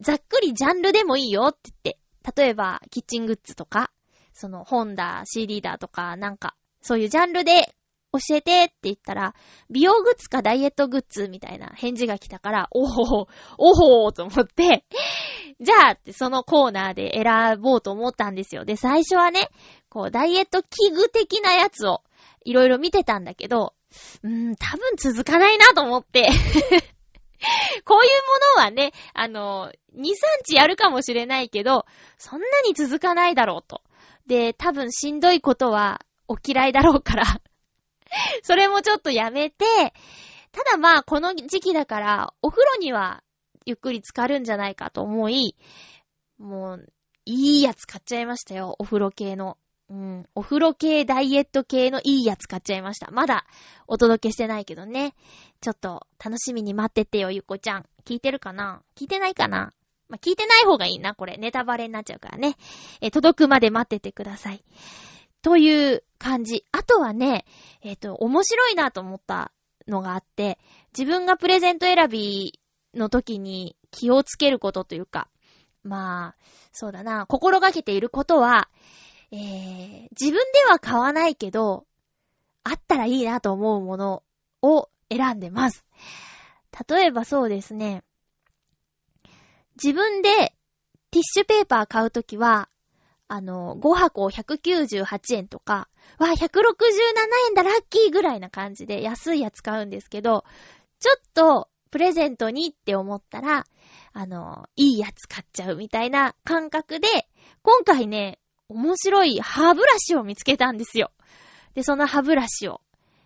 [0.00, 3.90] ざっくりジャンルでもいいよって言って、例えば、キッチングッズとか、
[4.32, 7.74] その本だ、CD だとか、なんか、そういうジャンルで
[8.12, 9.34] 教えてって言ったら、
[9.70, 13.26] 美容グッズかダイエットグッズみたいな返事が来たから、おほほ、
[13.58, 14.84] おほーと思って、
[15.60, 18.64] じゃあってそのコーナーで選ぼうと思ったんですよ。
[18.64, 19.50] で、最初はね、
[19.88, 22.02] こう、ダイエット器具的なやつを
[22.44, 23.74] いろいろ見てたんだけど、
[24.22, 26.28] うーん、多分続かないなと思って、
[27.84, 28.10] こういう
[28.56, 30.04] ものはね、あの、2、3
[30.46, 31.86] 日やるかもしれないけど、
[32.18, 33.82] そんなに続かないだろうと。
[34.26, 37.24] で、多分しんどいことはお嫌いだろうから、
[38.42, 39.64] それもちょっとやめて、
[40.52, 43.22] ただまあ、この時期だから、お風呂には
[43.64, 45.56] ゆっくり浸かるんじゃないかと思い、
[46.38, 46.92] もう、
[47.24, 49.56] いいやつ買っちゃいましたよ、お風呂系の。
[49.90, 53.10] うん、お風呂系、ダイエット系のいいやつ買っちゃいました。
[53.10, 53.44] まだ
[53.88, 55.14] お届けしてないけどね。
[55.60, 57.86] ちょっと楽しみに待っててよ、ゆっこちゃん。
[58.04, 58.82] 聞いてるかな？
[58.96, 59.72] 聞いてないかな？
[60.08, 61.36] まあ、聞いてない方がいいな、これ。
[61.38, 62.56] ネタバレになっちゃうからね。
[63.00, 64.62] え、届くまで待っててください。
[65.42, 66.64] という感じ。
[66.70, 67.44] あとはね、
[67.82, 69.50] えっ、と、面白いなと思った
[69.88, 70.60] のがあって、
[70.96, 72.60] 自分がプレゼント選び
[72.94, 75.28] の時に気をつけることというか、
[75.82, 76.36] まあ、
[76.72, 78.68] そうだな、心がけていることは、
[79.32, 81.86] えー、自分では買わないけど、
[82.64, 84.22] あったらいいなと思うもの
[84.62, 85.84] を選んでます。
[86.88, 88.04] 例えばそうですね、
[89.82, 90.54] 自分で
[91.10, 92.68] ティッシュペーパー買うときは、
[93.28, 95.88] あの、5箱198円とか、
[96.18, 96.32] わ、167
[97.48, 100.44] 円だ、ラッキーぐらいな感じで安いやつ買うんですけど、
[100.98, 103.66] ちょっとプレゼントにって思ったら、
[104.12, 107.08] あの、いいやつ買っちゃうみたいな感覚で、
[107.62, 108.38] 今回ね、
[108.70, 111.10] 面白い歯ブラシを見つけたんですよ。
[111.74, 112.80] で、その歯ブラシを、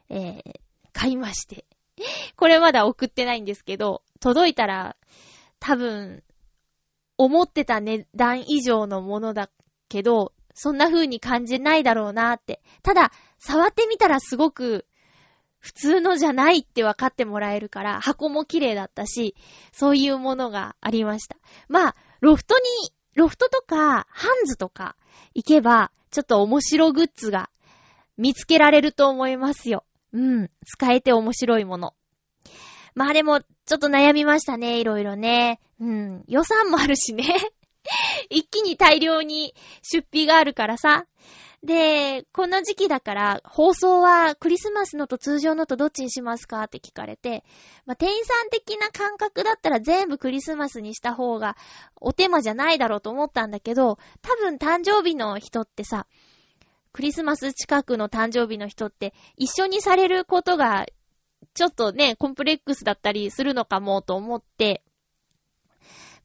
[0.09, 0.43] えー、
[0.93, 1.67] 買いまして。
[2.37, 4.97] これまだ送ってないんですけど、届いたら、
[5.61, 6.25] 多分、
[7.19, 9.51] 思ってた値段以上のものだ
[9.89, 12.63] けど、そんな風に感じないだろうなって。
[12.83, 14.87] ただ、触ってみたらすごく
[15.65, 19.35] 普通のじゃないって分かってもらえるから、箱も綺麗だったし、
[19.73, 21.37] そういうものがありました。
[21.69, 22.63] まあ、ロフトに、
[23.15, 24.97] ロフトとか、ハンズとか
[25.35, 27.51] 行けば、ちょっと面白グッズが
[28.17, 29.85] 見つけられると思いますよ。
[30.13, 30.51] うん。
[30.65, 31.95] 使えて面白いもの。
[32.95, 35.61] まあでも、ちょっと悩みましたね、いろいろね。
[35.81, 36.25] うん。
[36.29, 37.25] 予算もあるしね。
[38.31, 41.07] 一気に大量に出費があるからさ。
[41.65, 47.43] で、この時期だから、放送はクリスマスのと通常のとどっちにしますかって聞かれて、
[47.87, 51.57] まあ、店員さん的な感覚だったら全部クリスマスにした方が
[51.97, 56.07] お手間じゃないだろうと思ったんだけど、多分誕生日の人ってさ、
[56.93, 60.85] クリスマス近くの誕生日の人って一緒にされることが
[61.55, 64.83] ちょっとね、コンプレックスだったりするのかもと思って、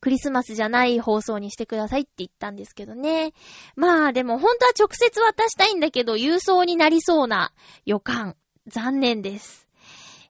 [0.02, 3.34] クリスマスじゃない放送にしてくださいって言ったんですけどね。
[3.76, 7.54] まあでも本当は直接渡したいんだけど、郵送になりそうな
[7.86, 8.36] 予感。
[8.68, 9.68] 残念です。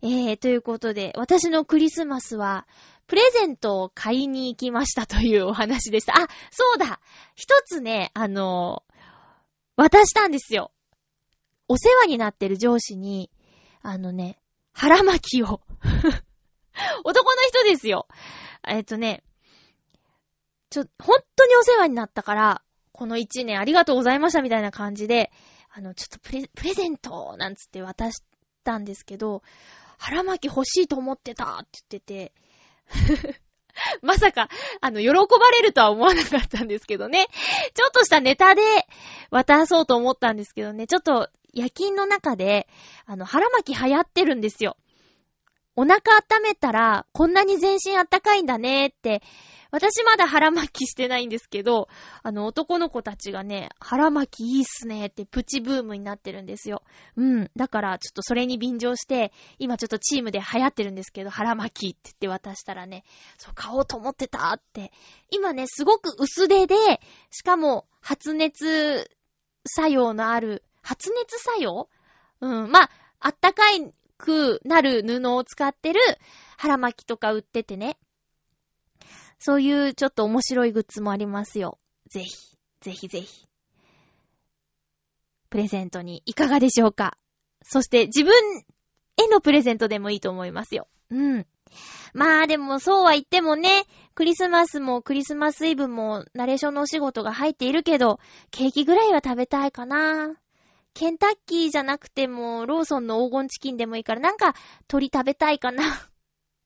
[0.01, 2.67] えー、ということで、私のクリスマスは、
[3.07, 6.13] プレゼントを買いに行きましたというお話でした。
[6.13, 7.01] あ、そうだ
[7.35, 8.83] 一つね、あの
[9.75, 10.71] 渡したんですよ。
[11.67, 13.31] お世話になってる上司に、
[13.81, 14.39] あのね、
[14.73, 15.61] 腹巻きを
[17.03, 18.07] 男の人ですよ。
[18.67, 19.23] えっとね、
[20.69, 25.31] ちょ、本当にお世話になったから、この一年ありがとうございましたみたいな感じで、
[25.71, 28.23] あの、ちょっとプレ、プレゼントなんつって渡し
[28.63, 29.41] たんですけど、
[29.97, 32.33] 腹巻き欲しいと思ってたって言ってて、
[34.01, 34.49] まさか、
[34.81, 35.15] あの、喜ば
[35.51, 37.27] れるとは思わなかったんですけどね。
[37.73, 38.61] ちょっとしたネタで
[39.29, 42.67] 渡そうと思ったんですけどね、ちょっと夜勤の中で、
[43.05, 44.77] あの、腹巻き流行ってるんですよ。
[45.75, 49.21] お腹温めたら、こんなに全身あったかいんだねって、
[49.71, 51.87] 私まだ腹巻きしてないんですけど、
[52.23, 56.83] あの男の子たちがね、腹巻きいいっすねってプチブームになってるんですよ。
[57.15, 57.51] うん。
[57.55, 63.03] だからちょっとそれに便乗して、今ちょっとチームで流行ってるんですけど、腹巻きって言って渡したらね、
[63.37, 64.91] そう買おうと思ってたって。
[65.29, 66.75] 今ね、すごく薄手で、
[67.29, 69.09] しかも発熱
[69.67, 71.89] 作用のある、発熱作用？
[72.41, 72.71] うん。
[72.71, 75.99] まあ、あったかいくなる布を使ってる
[76.57, 77.97] 腹巻きとか売っててね。
[79.39, 81.79] そういうちょっと面白いグッズもありますよ。
[82.09, 82.29] ぜひ、
[82.81, 83.45] ぜひぜひ。
[85.49, 87.17] プレゼントにいかがでしょうか？
[87.63, 88.33] そして自分
[89.17, 90.87] へのプレゼントでもいいと思いますよ。
[91.09, 91.47] うん。
[92.13, 98.19] まあでもそうは言ってもね、クリスマスもクリスマスイブもナレーションのお仕事が入っているけど、
[98.51, 100.35] ケーキぐらいは食べたいかな。
[100.93, 104.55] ケンタッキーじゃなくても、ローソンの黄金チキンでもいいから、なんか
[104.87, 105.83] 鳥食べたいかな。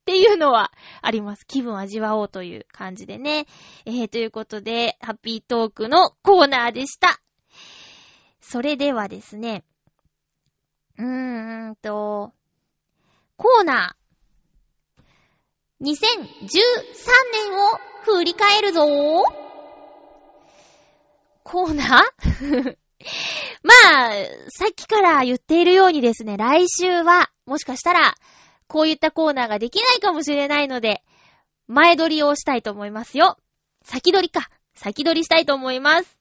[0.03, 1.47] っていうのはあります。
[1.47, 3.45] 気分味わおうという感じでね。
[3.85, 7.21] えー、ということで、ハッピートークのコーナーでした。
[8.41, 9.63] それではですね、
[10.97, 12.33] うーんと、
[13.37, 15.85] コーナー。
[15.85, 15.95] 2013
[17.31, 18.81] 年を振り返るぞ
[21.43, 22.77] コーナー？
[23.63, 24.11] まあ、
[24.49, 28.15] さっきから言っているようにですね、来週は、もしかしたら、
[28.67, 31.04] こういったコーナーができないかもしれないので、
[31.67, 33.38] 前撮りをしたいと思いますよ。
[33.84, 34.49] 先撮りか。
[34.76, 36.17] 先撮りしたいと思います。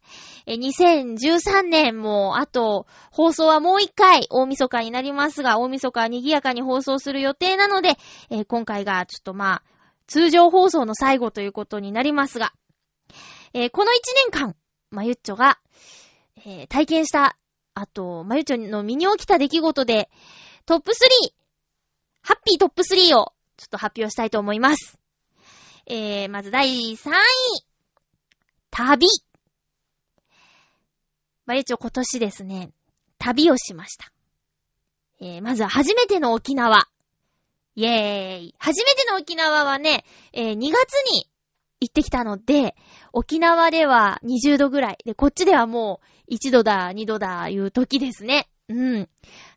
[0.47, 7.97] え、2013年も、あと、放送はもう一回、大晦日になりますが、大晦日は賑やかに放送する予定なので、
[8.31, 9.63] え、今回がちょっとまあ、
[10.07, 12.53] 通常放送の最後ということになりますが、
[13.55, 14.57] え、この一年間、
[14.91, 15.59] まゆっちょが、
[16.45, 17.39] え、体験した、
[17.75, 20.11] あと、まゆっちょの身に起きた出来事で、
[20.67, 21.33] トップ3、
[22.23, 24.99] ハッピートップ3をちょっと発表したいと思います。
[25.87, 27.13] えー、まず第3位。
[28.71, 29.07] 旅。
[31.45, 32.71] まあ、一応今年ですね、
[33.19, 34.13] 旅をしました。
[35.21, 36.89] えー、まずは初めての沖縄。
[37.75, 38.55] イェーイ。
[38.59, 41.29] 初めての沖縄はね、えー、2月に
[41.81, 42.77] 行ってきたので、
[43.13, 44.99] 沖縄では20度ぐらい。
[45.05, 48.49] で、こっちではもう1度だ、2度だ、いう時ですね。
[48.69, 49.09] うん。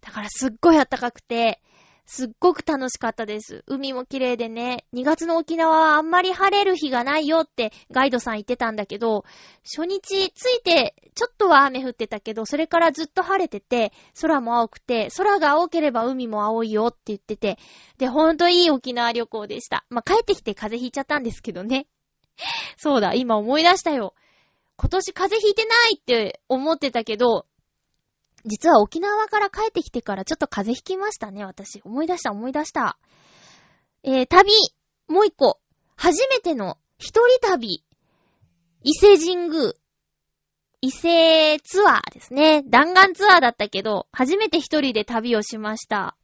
[0.01, 1.61] だからすっごい暖かくて、
[2.06, 3.64] すっごく楽しかったです。
[3.66, 9.26] 海も綺麗でね、2月の沖縄はあんまり晴れる日がないよってガイドさん言ってたんだけど、
[9.64, 13.91] 初日着いてちょっとは雨降ってたけど、それからずっと晴れてて、
[14.22, 17.58] 空も青くて、空が青ければ海も青いよって言ってて、
[17.97, 19.86] で、ほんといい沖縄旅行でした。
[19.89, 21.88] まあ、帰ってきて風邪ひいちゃったんですけどね。
[22.78, 24.14] そうだ、今思い出したよ。
[24.78, 27.45] 今年風邪ひいてないって思ってたけど、
[28.46, 31.82] 実は沖縄から帰ってきてからちょっと風邪ひきましたね、私。
[31.84, 32.98] 思い出した思い出した。
[34.04, 34.52] えー、旅、
[35.08, 35.60] もう一個。
[35.96, 37.84] 初めての一人旅。
[38.84, 39.74] 伊勢神宮。
[40.82, 42.62] 伊勢ツアーですね。
[42.68, 46.16] 弾丸ツアーだったけど、初めて一人で旅をしました。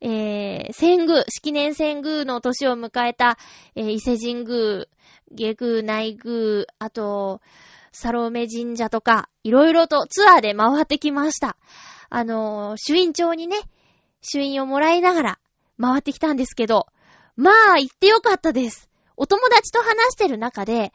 [0.00, 3.38] えー、仙宮、式年仙宮の年を迎えた、
[3.76, 4.86] えー、伊勢神宮、
[5.30, 7.40] 下宮、内宮、あと、
[7.92, 11.56] サロメ神社とか、いろいろとツアーで回ってきました。
[12.08, 13.56] あのー、主院長にね、
[14.22, 15.38] 主院をもらいながら
[15.80, 16.86] 回ってきたんですけど、
[17.36, 18.88] まあ、行ってよかったです。
[19.16, 20.92] お友達と話してる中で、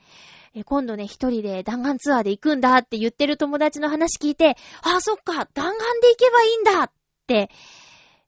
[0.65, 6.91] 今度ね、一人で弾丸ツアーで行くんだって言ってる友達の話聞いて、ああ、そっか、弾丸で行けばいいんだっ
[7.27, 7.49] て、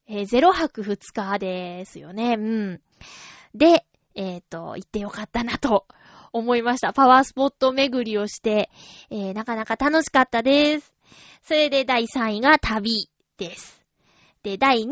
[0.07, 2.35] えー、0泊2日ですよね。
[2.37, 2.81] うん。
[3.55, 5.85] で、えっ、ー、と、行ってよかったなと
[6.33, 6.93] 思いました。
[6.93, 8.69] パワースポット巡りをして、
[9.09, 10.93] えー、なかなか楽しかったです。
[11.43, 13.81] それで第3位が旅です。
[14.43, 14.91] で、第2位、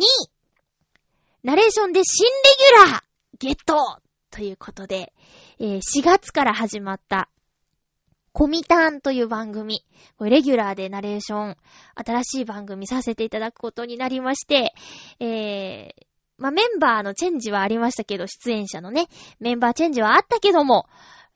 [1.44, 3.04] ナレーションで新レギュラー
[3.40, 5.14] ゲットということで、
[5.60, 7.30] えー、4月から始まった
[8.38, 9.84] コミターンという番組。
[10.20, 11.58] レギュラーでナレーション、
[11.96, 14.74] 新しい番組させていただくことになりまして、
[15.20, 16.06] えー、
[16.38, 19.08] まあ、メンバーのチェンジはありましたけど、出演者のね、
[19.40, 20.88] メンバーチェンジはあったけども、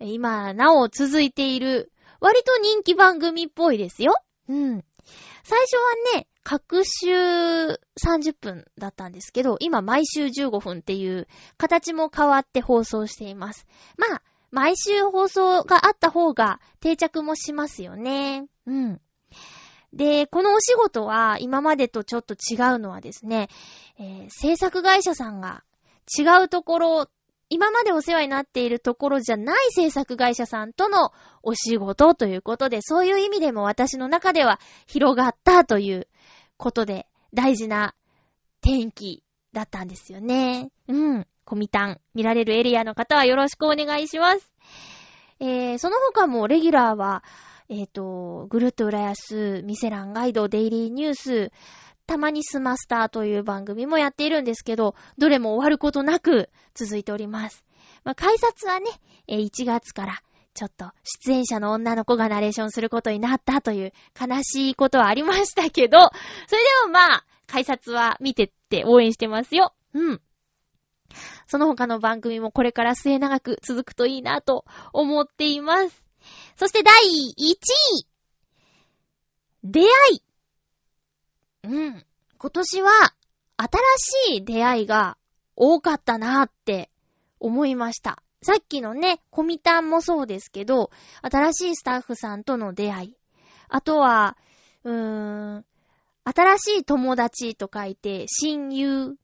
[0.02, 4.16] 今、なお続いている、割と人気番組っぽいですよ。
[4.48, 4.84] うん。
[5.44, 11.28] 最初はね、各週30分だったんですけど、今毎週15分っていう
[11.58, 13.68] 形も変わって放送しています。
[13.98, 14.22] まあ、
[14.52, 18.48] 毎週放送があった方が定着もしますよね。
[18.66, 19.02] うん。
[19.94, 23.50] で、このお仕事は今までとちょっと違うのはですね、
[24.00, 25.64] えー、制作会社さんが
[26.18, 27.10] 違うところ
[27.52, 31.12] 今までお世話になっているところじゃない制作会社さんとの
[31.44, 36.08] お仕事ということで、そういう意味でも私の中では広がったという
[36.56, 37.94] ことで、大事な
[38.62, 39.22] 天気
[39.52, 40.70] だったんですよね。
[40.88, 41.28] うん。
[41.44, 44.54] コミタン見られるエリアの方はよろしくお願いします。
[45.42, 47.22] えー、その他もレギュラーは、
[47.68, 51.52] えっ、ー、と、ぐるっと浦安、ミセランガイド、デイリーニュース、
[52.08, 57.64] たまにスマスターという番組もやっているんですけど、どれも終わることなく続いております。
[58.04, 58.90] まあ、改札はね、
[59.28, 60.22] 1月から
[60.54, 65.98] ちょっと出演者の女の子がナレーションすることになったという悲しいことはありましたけど、
[66.48, 69.74] それでもまあ、改札は見てって応援してますよ。
[69.94, 70.22] うん。
[71.48, 76.04] その他の番組もこれから末長く続くといいなと思っています。
[76.56, 77.54] そして第1
[77.98, 78.08] 位
[79.64, 79.86] 出会
[80.16, 80.24] い
[81.64, 82.06] うん。
[82.38, 82.92] 今年は、
[83.58, 85.18] 新しい出会いが
[85.56, 86.90] 多かったなって
[87.40, 88.24] 思いました。
[88.42, 90.90] さっきのね、コミタンもそうですけど、
[91.22, 93.18] 新しいスタッフさんとの出会い。
[93.70, 94.36] あとは、
[94.84, 95.66] うーん、
[96.24, 99.16] 新しい友達と書いて、親友。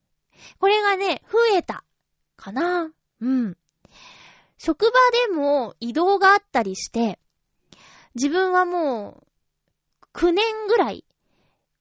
[0.59, 1.83] これがね、増えた。
[2.35, 3.57] かなうん。
[4.59, 4.91] 職場
[5.29, 7.19] でも移動があったりして、
[8.13, 11.05] 自分はもう、9年ぐらい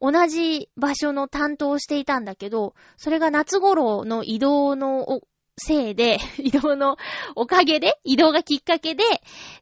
[0.01, 5.21] 同じ場所の担当をしていたんだけど、それが夏頃の移動の
[5.57, 6.97] せいで、 移動の
[7.35, 9.05] おかげで、移動がきっかけで、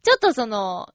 [0.03, 0.93] ちょっとその、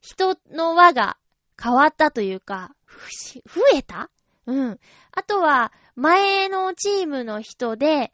[0.00, 1.18] 人の輪が
[1.60, 4.10] 変わったというか、増えた？
[4.46, 4.80] うん。
[5.12, 8.12] あとは、前のチームの人で、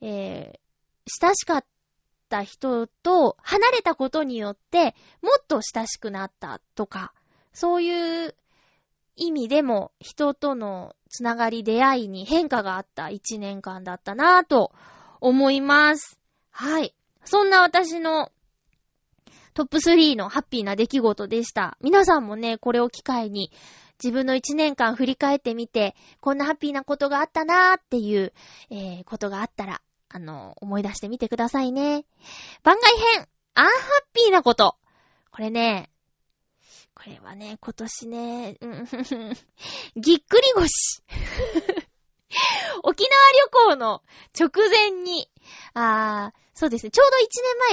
[0.00, 0.58] えー、
[1.20, 1.64] 親しかっ
[2.28, 7.12] た人と離れたことによって、もっと親しくなったとか、
[7.52, 8.36] そういう
[9.16, 14.72] 意味でも人とのつながり出会いに変化があった一年間だったなぁと
[15.20, 16.18] 思います。
[16.50, 16.94] はい。
[17.24, 18.30] そんな私の
[19.54, 21.78] トップ3のハッピーな出来事でした。
[21.80, 23.52] 皆さんもね、これを機会に
[24.02, 28.32] 自分の一年間振り返ってみて、こんなハッピーなことがあったなーっていう、
[28.70, 32.04] えー、ことがあったら、あの、思い出してみてくださいね。
[32.64, 33.72] 番外編、アンハッ
[34.12, 34.76] ピーなこと。
[35.30, 35.90] これね、
[37.04, 38.88] これはね、今年ね、うん
[40.00, 41.02] ぎっくり腰。
[42.82, 43.32] 沖縄
[43.68, 44.02] 旅行の
[44.38, 45.30] 直前に、
[45.74, 47.20] あー、そうですね、ちょうど1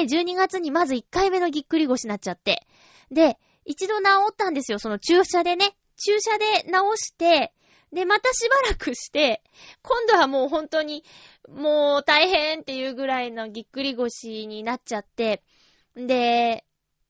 [0.05, 2.67] 年前12月にまず1回目のぎっくり腰になっちゃって。
[3.09, 5.77] で、一度治ったんですよ、その注射でね。
[5.95, 7.53] 注射で治して、
[7.93, 9.41] で、またしばらくして、
[9.81, 11.05] 今度はもう本当に、
[11.47, 15.41] もう大変っていうぐらいのぎっくり腰になっちゃって、
[15.95, 16.65] で、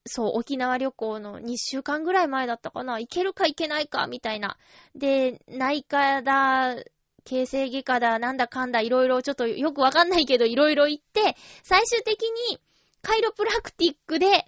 [0.06, 2.98] そう、沖縄旅行の2週間ぐらい前だったかな。
[2.98, 4.58] 行けるか行けないか、みたいな。
[4.94, 6.76] で、内科だ、
[7.24, 12.58] 形成外科だ、なんだかんだ、いろいろちょっとよくわかんないけど、いろいろ行って、最終的に
[13.00, 14.46] カイロプラクティックで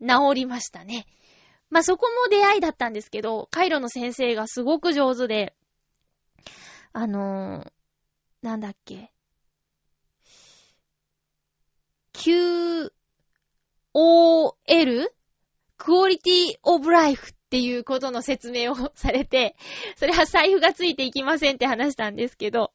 [0.00, 1.06] 治りましたね。
[1.68, 5.54] まあ、そこも出会いだったんですけど、カイロの先生がすごく上手で、
[6.92, 7.72] あのー、
[8.42, 9.10] なんだっけ。
[12.12, 12.92] 急
[13.94, 15.12] OL?
[15.76, 19.54] クオリティオブライフっていうことの説明をされて、
[19.96, 22.72] それは財布がついていきませんって話したんですけど、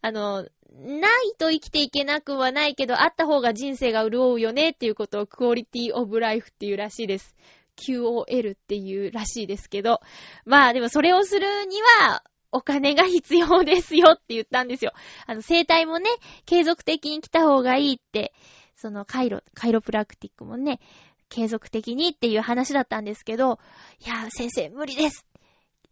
[0.00, 7.36] あの、ないと生きていけなくはないけど、あった方が人生が潤うよねっていうことをクオリティオブライフっていうらしいです。
[7.76, 10.00] QOL っていうらしいですけど。
[10.44, 14.92] まあでもそれをするには、お金が必要ですよって言ったんですよ。
[15.26, 16.08] あの、生体もね、
[16.44, 18.34] 継続的に来た方がいいって、
[18.76, 20.80] そのカイロ、カイロプラクティックもね、
[21.28, 23.58] 継続的にっていう話だったんですけど、
[24.04, 25.26] いや、先生無理です。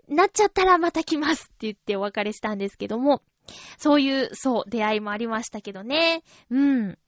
[0.08, 3.22] なっちゃったらまた来ますって言ってお別れしたんですけども、
[3.78, 6.22] そういう、そう、出会いもありましたけどね。
[6.50, 6.98] うん。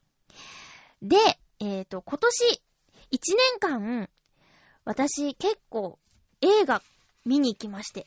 [1.03, 1.17] で、
[1.61, 2.63] えっ、と、今年、
[3.13, 4.09] 1年間、
[4.85, 5.99] 私結構
[6.41, 6.83] 映画
[7.25, 8.07] 見に行きまして。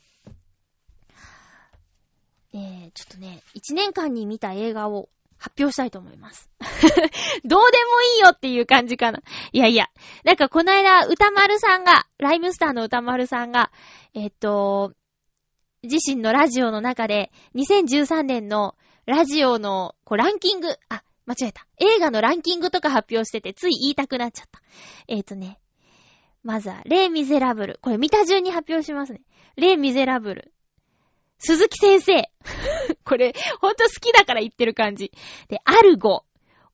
[2.54, 6.50] えー、ちょっとね、1年間に見た映画を発表したいと思います。
[7.44, 9.22] どうでもいいよっていう感じかな。
[9.52, 9.90] いやいや。
[10.24, 13.72] なんかこの間、歌丸さんが、ライムスターの歌丸さんが、
[14.14, 14.94] えっと、
[15.84, 18.76] 自身のラジオの中で、2013年の
[19.06, 21.68] ラジオのこうランキング、あ、間違えた。
[21.78, 24.62] 映画のランキングとか発表してて、つい言いたくなっちゃった。
[25.08, 25.60] えっ、とね、
[26.44, 27.80] まずは、レイ・ミゼラブル。
[27.82, 29.22] これ見た順に発表しますね。
[29.58, 30.54] レ・ミゼラブル。
[31.38, 32.30] 鈴木先生。
[33.04, 35.12] これ、ほんと好きだから言ってる感じ。
[35.48, 36.24] で、アルゴ、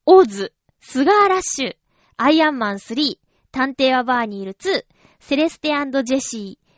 [0.05, 1.75] オズ、シュガーラッシュ、
[2.17, 3.17] アイアンマン3、
[3.51, 4.83] 探偵はバーにいる2、
[5.19, 6.71] セレステジェシー、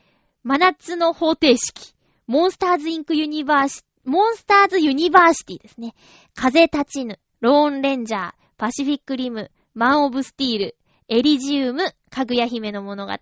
[0.43, 1.95] 真夏の方程式、
[2.27, 5.95] モンスターズインクユニバーシ、モンスターズユニバーシティですね。
[6.35, 10.75] 風立ちぬ、ローンレンジャー、パシフィックリム、マンオブスティール、
[11.07, 13.13] エリジウム、かぐや姫の物語。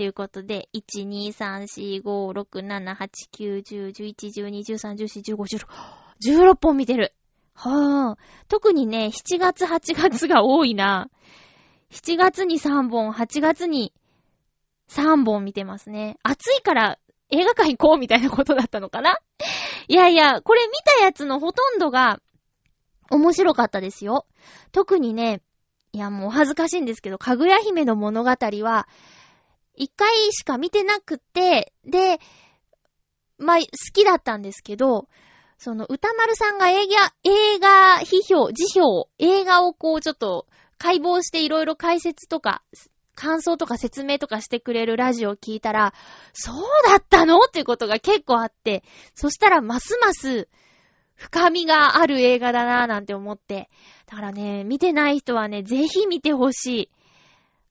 [0.00, 5.66] ということで、1、2、3、4、5、6、7、8、9、10、11、12、13、14、15、16、
[6.24, 7.12] 16本見てる。
[7.52, 8.18] はぁ。
[8.48, 11.10] 特にね、7月、8月が多いな。
[11.90, 13.92] 7月に3本、8月に
[14.88, 16.16] 3本見てますね。
[16.22, 16.98] 暑いから
[17.28, 19.18] 映画館行こうみたいなことだったのかな
[19.86, 22.22] いやいや、これ見たやつのほとんどが
[23.10, 24.24] 面白かったですよ。
[24.72, 25.42] 特にね、
[25.92, 28.88] いやもう恥ずかしいんですけど、かぐや姫の物語は、
[29.80, 32.20] 一回しか見てなくて、で、
[33.38, 33.64] まあ、好
[33.94, 35.08] きだったんですけど、
[35.56, 42.62] その、歌丸さんが映画、映画批評、辞評、映画をこうちょっと解剖していろいろ解説とか、
[43.14, 45.94] 感想とか説明とかしてくれるラジオを聞いたら、
[46.34, 50.48] そうだったのっていうことが結構あって、そしたらますます
[51.14, 53.70] 深みがある映画だなぁなんて思って。
[54.06, 56.90] だからね、見てない人はね、ぜひ見てほしい。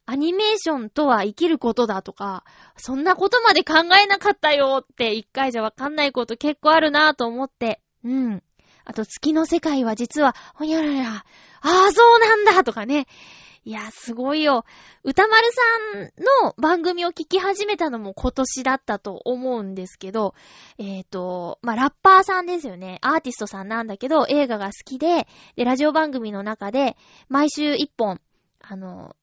[0.09, 2.43] アニメーションとは生きることだとか、
[2.77, 7.79] そんなことまで考えなかったよって一回じゃわかんないこと結構あるなぁと思って。
[8.03, 8.43] うん。
[8.85, 11.23] あと月の世界は実は、ほにゃらら、あ
[11.61, 13.05] あ、そうなんだとかね。
[13.63, 14.65] いや、すごいよ。
[15.03, 15.43] 歌丸
[15.93, 20.33] さんの番組を聞き始めたのも今年だったと思うんですけど、
[20.79, 22.97] えっ、と、まあ、ラッパーさんですよね。
[23.03, 26.97] アーティストさんなんだけど、映画が好きで、で、ラジオ番組の中で、
[27.27, 28.19] 毎週一本、
[28.59, 29.15] あの、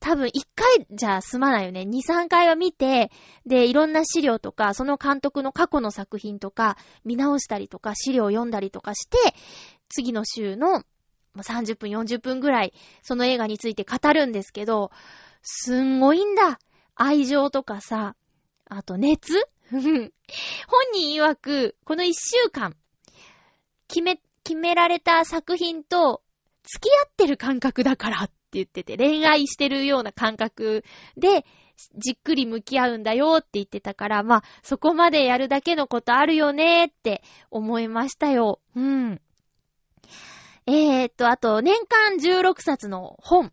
[0.00, 1.84] 多分一回じゃ済まないよね。
[1.84, 3.10] 二、三回は見て、
[3.46, 9.18] で、いろんな資料とか、その監督の過去の作品とか、見直したりとか、資料を読んだりとかして、
[9.90, 10.84] 次の週の
[11.36, 12.72] 30分、40分ぐらい、
[13.02, 14.90] その映画について語るんですけど、
[15.42, 16.58] すんごいんだ。
[16.94, 18.16] 愛情とかさ、
[18.68, 19.80] あと熱 本
[20.92, 22.74] 人曰く、この一週間、
[23.86, 26.22] 決め、決められた作品と
[26.64, 30.84] 付き合ってる感覚だからっって言ってて、恋愛してるような感覚
[31.16, 31.44] で、
[31.96, 38.60] じっくり向き合うんだよって言ってたから、まあ、そこまでやるだけのことあるよねって思いましたよ。
[38.74, 39.20] うん。
[40.66, 43.52] えーっと、あと、年間16冊の本。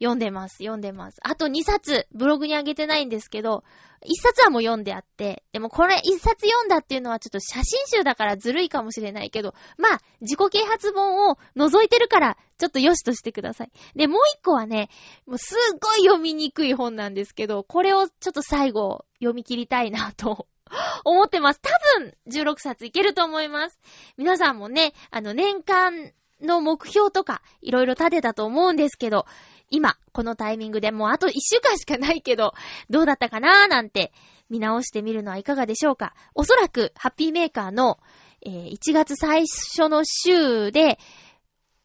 [0.00, 1.18] 読んでます、読んでます。
[1.22, 3.64] あと2冊、ブログに上げてないんですけど、
[4.04, 13.70] 1冊はもう読んであって、でもこれ1冊読んだっていうのはちょっと写真集だからずるいかもしれないけど、まあ、自己啓発本を覗いてるから、ちょっと良しとしてください。
[13.96, 14.90] で、もう1個はね、
[15.26, 20.48] もうすっごい読みにくい本なんですけど、これをちょっと最後読み切りたいなと
[21.04, 21.60] 思ってます。
[21.60, 23.80] 多分、16冊いけると思います。
[24.16, 29.26] 皆さんもね、あの、年間の目標とか、いろいろ立てたと思うんですけど、
[29.70, 32.52] 今、このタイミングでもうあと1週間しかないけど、
[32.90, 33.64] どうだったかな？
[33.66, 34.12] ーなんて
[34.50, 36.14] 見直してみるのはいかがでしょうか？
[36.34, 37.98] おそらく、ハッピーメーカーの、
[38.46, 40.98] えー1月最初の週で、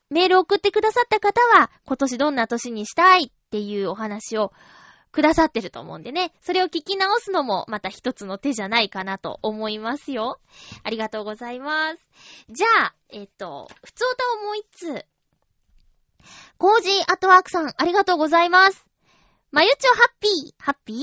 [0.10, 4.52] メール送ってくださった方は、今年どんな年にしたいっていうお話を
[5.12, 6.34] くださってると思うんでね。
[6.42, 10.40] それを聞き直すのもまた一つの手じゃないかなと思いますよ。
[10.84, 12.00] ありがとうございます。
[12.50, 15.06] じゃあ、えっと、ふつおたをもう一つ。
[16.62, 18.86] コージーアットワークさん、ありがとうございます。
[19.50, 20.98] まゆちょハッピー、ハッピー？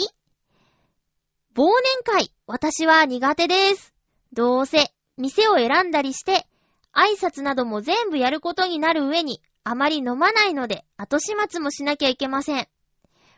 [1.56, 3.94] 忘年会、私は苦手です。
[4.34, 6.46] どうせ、店を選んだりして、
[6.94, 12.68] 挨拶なども全部やることになる上に、あまり飲まないので、後始末もしなきゃいけません。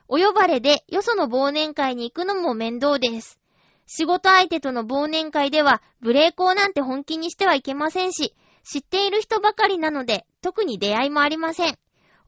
[0.08, 3.38] お呼ばれで、よその忘年会に行くのも面倒です。
[3.86, 11.78] 仕事相手との忘年会では、ブレーコーなんて本気にしてはいけませんし、知っている人ばかりなので、特に出会いもありません。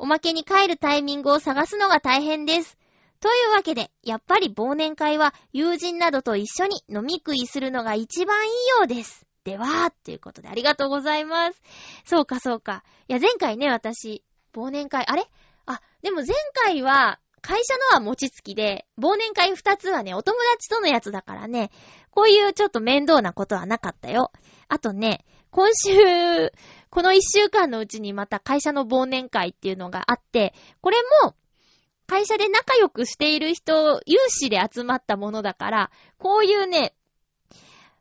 [0.01, 2.79] おまけに帰るタイミングを探すのが大変です。
[3.21, 9.27] というわけで、やっぱり忘年会は友人などと一緒に飲み食いするのが一番いいようです。
[9.45, 11.61] では、ということでありがとうございます。
[12.07, 12.83] そうかそうか。
[13.09, 14.25] いや、前回ね、私、
[14.55, 15.27] 忘年会、あれ？
[15.67, 16.29] あ、でも前
[16.65, 21.71] 回は、会社のは餅つきで、忘年会二つはね、お友達とのやつだからね、
[22.11, 24.33] こういうちょっと面倒なことはなかったよ。
[24.69, 26.53] あとね、今週、
[26.91, 31.35] この一週間のうちにまた会社の忘年会っていうのがあって、これも、
[32.07, 36.95] 会社で仲良くしている人、有志で集まったものだから、こういうね、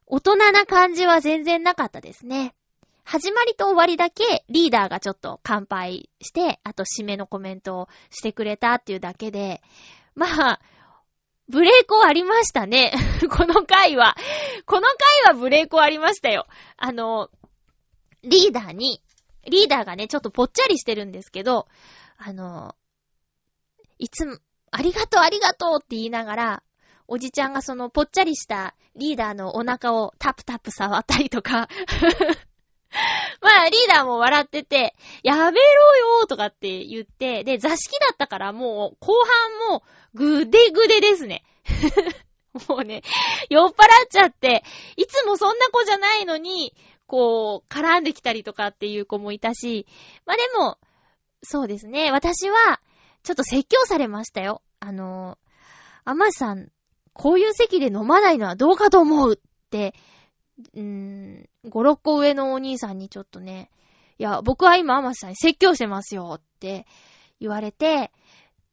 [0.08, 2.56] 大人な感じは全然なかったですね。
[3.04, 9.62] 始まりと終わりだけリーダーがちょっと乾杯して、あと締めのコメントをしてくれたっていうだけで、
[10.16, 10.60] まあ、
[11.48, 12.94] ブレーコありましたね。
[13.30, 14.16] この回は。
[14.66, 14.88] この
[15.26, 16.46] 回はブレーコありましたよ。
[16.78, 17.30] あの、
[18.24, 19.02] リーダーに、
[19.46, 21.68] リーダーがね、ちょっとぽっちゃりしてるんですけど、
[22.18, 22.76] あの、
[23.98, 24.38] いつも、
[24.72, 26.64] ありがとうありがとうって言いながら、
[27.08, 31.68] おじちゃんがそのぽっちゃりしたリーダーのお腹をタプタプ触ったりとか、
[33.42, 39.14] まあ、リーダーも笑ってて、やめろよとかって言って、で、座敷だったからもう、後
[39.68, 41.44] 半も、ぐでぐでですね。
[42.68, 43.04] もうね、
[43.50, 43.76] 酔っ払っ
[44.10, 44.64] ちゃって、
[44.98, 46.74] いつもそんな子じゃないのに、
[47.10, 49.88] こう、絡んできたりとかっていう子もいたし、
[50.28, 50.78] まあでも、
[51.42, 52.80] そうですね、私は、
[53.24, 54.62] ちょっと説教されましたよ。
[54.80, 55.38] あの、
[56.06, 56.70] アマさん、
[57.14, 59.96] こういう席で飲まないのはどうかと思うって、
[60.76, 63.72] うーん、5、6個上のお兄さんにちょっとね、
[64.20, 66.86] いや、僕は今アマさんに説教してますよって
[67.40, 68.12] 言われて、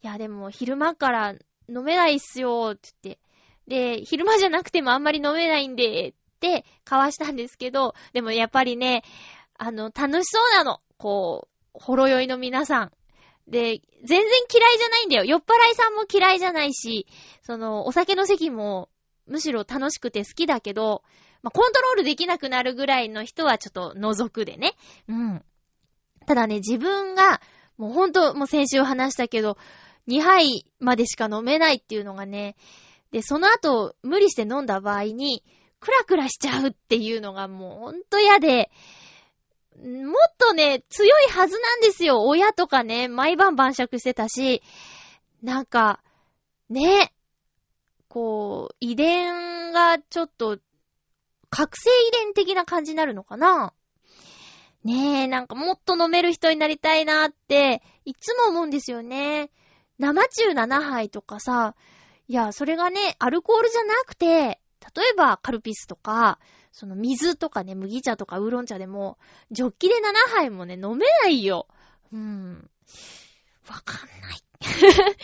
[0.03, 1.35] いや、でも昼間から
[1.69, 9.03] 飲めないっすよって言って、で、昼間じゃなくてもあんまり飲めないんで、って交わしたんですけど、でもやっぱりね、
[9.59, 10.81] あの、楽しそうなの。
[10.99, 12.93] こう、ほろ酔いの皆さん。
[13.49, 14.21] で、全然
[14.53, 15.25] 嫌いじゃないんだよ。
[15.25, 17.07] 酔っ払いさんも嫌いじゃないし、
[17.43, 18.89] その、お酒の席も、
[19.27, 21.03] むしろ楽しくて好きだけど、
[21.43, 24.75] まあ、コントロールできなくなるぐらいの人はちょっと覗くでね。
[25.09, 25.45] うん。
[26.27, 27.41] ただね、自分が、
[27.77, 29.57] もうほんと、もう先週話したけど、
[30.09, 32.57] 2杯までしか飲めないっていうのがね、
[33.13, 35.45] で、その後、無理して飲んだ場合に、
[35.87, 38.73] クラクラしちゃうっていうのがもうほんと嫌で、
[39.77, 42.25] もっとね、強いはずなんですよ。
[42.25, 44.65] 親とかね、毎晩晩酌してたし、
[45.45, 46.03] なんか、
[46.69, 47.13] ね、
[48.09, 50.59] こう、遺伝がちょっと、
[51.51, 53.73] 覚醒遺伝的な感じになるのかな
[54.83, 59.53] ねえ、なんかもっと飲める人になりたいなって、いつも思うんですよね。
[60.01, 61.77] 生中7杯とかさ、
[62.27, 64.61] いや、それがね、アルコールじゃなくて、
[64.95, 66.39] 例えばカルピスとか、
[66.73, 69.19] その水とかね、麦茶とかウーロン茶でも、
[69.51, 71.67] ジョッキで7杯もね、飲めないよ。
[72.13, 72.71] うん。
[73.69, 74.47] わかんない。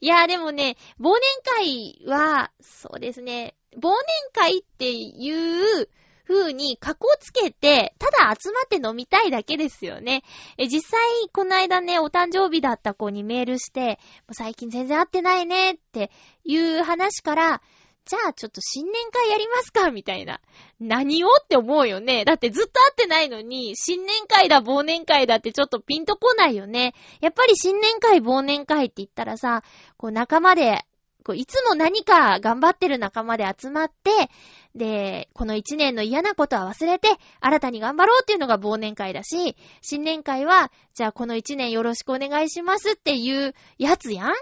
[0.00, 3.96] いや、でもね、忘年会は、そうですね、忘年
[4.32, 5.88] 会っていう
[6.26, 10.24] 風に格好つけて、ただ集まって飲みたいだけですよね。
[10.58, 11.00] え、実際、
[11.32, 13.98] この間ね、お誕生日だった子にメールして、
[14.32, 16.10] 最近全然会ってないねって
[16.44, 17.62] いう話から、
[18.06, 20.40] じゃあちょっと新年会やりますかみたいな。
[20.78, 22.24] 何をって思うよね。
[22.24, 26.94] だってずっと会ってないのに、新年会だ、忘年会だってちょっとピンとこないよね。
[27.20, 29.64] やっぱり新年会、忘年会って言ったらさ、
[29.96, 30.84] こう仲間で、
[31.24, 34.30] こういつも何か頑張ってる仲間で集まって、
[34.76, 37.08] で、この一年の嫌なことは忘れて、
[37.40, 44.34] 新たに頑張ろうっていうのが忘年会だし、新年会は、じゃあこの一年よろしくお願いしますっていうやつやん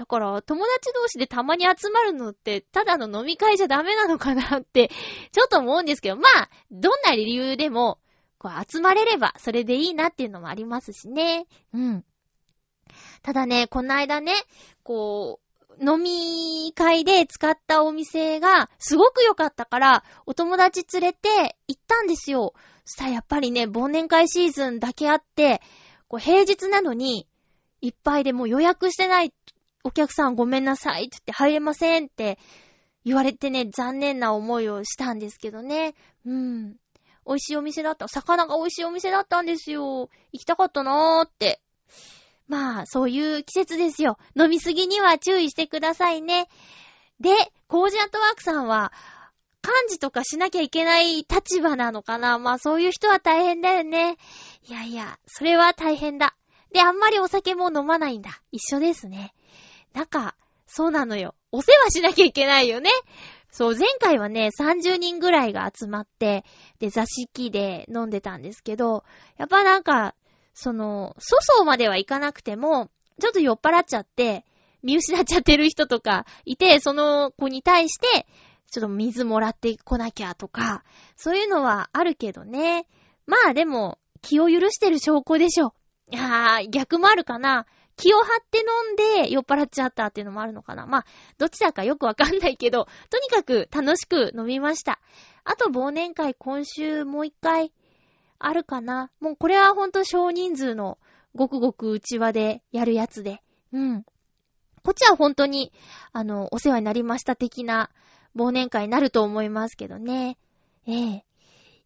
[0.00, 4.88] だから、友達同士でたまに集まるのって、ただの飲み会じゃダメなのかなって、
[5.30, 7.98] ちょっと思うんですけど、まあ、どんな理由でも、
[8.38, 11.44] こう、集まれれば、それでいいなっていうのもありますしね。
[11.74, 12.04] うん。
[13.20, 14.32] ただね、この間ね、
[14.84, 15.38] こ
[15.68, 22.54] う、飲み会で使ったお店がすごく良かったから、お友達連れて行ったんですよ。
[22.86, 25.60] そしたらやっぱりね、忘年会シーズンだけあって、
[26.08, 27.26] こう平日なのに、
[27.82, 29.32] いっぱいでもう予約してない
[29.84, 32.38] お客さんごめんなさいって言って入れませんって
[33.04, 35.94] 言われてね、残念な思いをしたんですけどね。
[36.26, 36.76] うん。
[37.26, 38.08] 美味しいお店だった。
[38.08, 40.10] 魚が美味しいお店だったんですよ。
[40.32, 41.60] 行きたかったなーって。
[42.46, 44.18] まあ、そういう季節ですよ。
[44.36, 46.48] 飲みすぎには注意してくださいね。
[47.20, 47.30] で、
[47.68, 48.92] コージアットワークさんは、
[49.62, 54.16] 漢字とかしなきゃいけない立場なのかなまあそういう人は大変だよね。
[54.68, 56.34] いやいや、それは大変だ。
[56.72, 58.42] で、あんまりお酒も飲まないんだ。
[58.52, 59.34] 一緒ですね。
[59.92, 61.34] なんか、そうなのよ。
[61.50, 62.90] お世話しなきゃいけないよね。
[63.50, 66.44] そう、前回はね、30人ぐらいが集まって、
[66.78, 69.04] で、座敷で飲んでたんですけど、
[69.36, 70.14] やっぱなんか、
[70.54, 72.90] その、粗相まではいかなくても、
[73.20, 74.44] ちょっと酔っ払っちゃって、
[74.82, 78.26] 見失っちゃってる人とかいて、その子に対して、
[78.70, 80.84] ちょっと水もらってこなきゃとか、
[81.16, 82.86] そういうのはあるけどね。
[83.26, 85.74] まあでも、気を許してる証拠でしょ。
[86.10, 87.66] いやー、逆もあるかな。
[87.96, 90.86] 気を張って飲んで酔っ払っちゃったっていうのもあるのかな。
[90.86, 91.06] まあ、
[91.38, 95.00] どちらかよくわかんないけど、とにかく楽しく飲みました。
[95.44, 97.72] あと忘年会今週もう一回
[98.38, 99.10] あるかな。
[99.20, 100.98] もうこれはほんと少人数の
[101.34, 103.42] ごくごく内輪でやるやつで。
[103.72, 104.02] うん。
[104.82, 105.72] こっちは本当に、
[106.12, 107.90] あの、お世話になりました的な
[108.34, 110.38] 忘年会になると思いますけどね。
[110.86, 111.24] ええ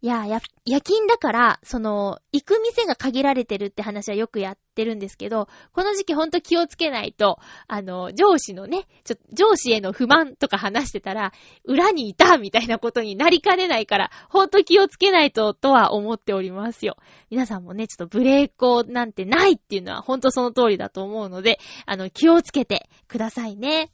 [0.04, 7.38] いや、や、夜勤だから、その、行く店が限られてるって話はよくやってるんですけど、この時期ほんと気をつけないと、
[7.68, 11.32] あの、上司のね、ちょ、上司への不満とか話してたら、
[11.64, 16.98] 裏にいたみたいなことになりかねないから、ほんと気をつけないと、とは思っておりますよ。
[17.30, 23.90] 皆さんもね、ちょっとブレーコなんてないっていうのはほんとその通りだと思うので、あの、気をつけてくださいね。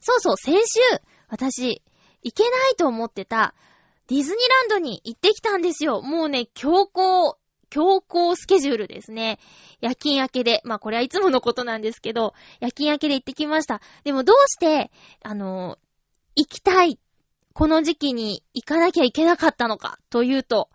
[0.00, 0.80] そうそう、先週、
[1.26, 1.82] 私、
[2.22, 3.56] 行けないと思ってた、
[4.10, 6.02] ディズニーランドに行ってきたんですよ。
[6.02, 7.38] もうね、強行、
[7.70, 9.38] 強行スケジュールですね。
[9.80, 10.60] 夜勤明けで。
[10.64, 13.80] まあこれはいつものことなんですけど、夜勤明けで行ってきました。
[14.02, 14.90] でもどうして、
[15.22, 15.78] あの、
[16.34, 16.98] 行きたい、
[17.52, 20.70] この時期に行かなきゃいけなかったのか、というと、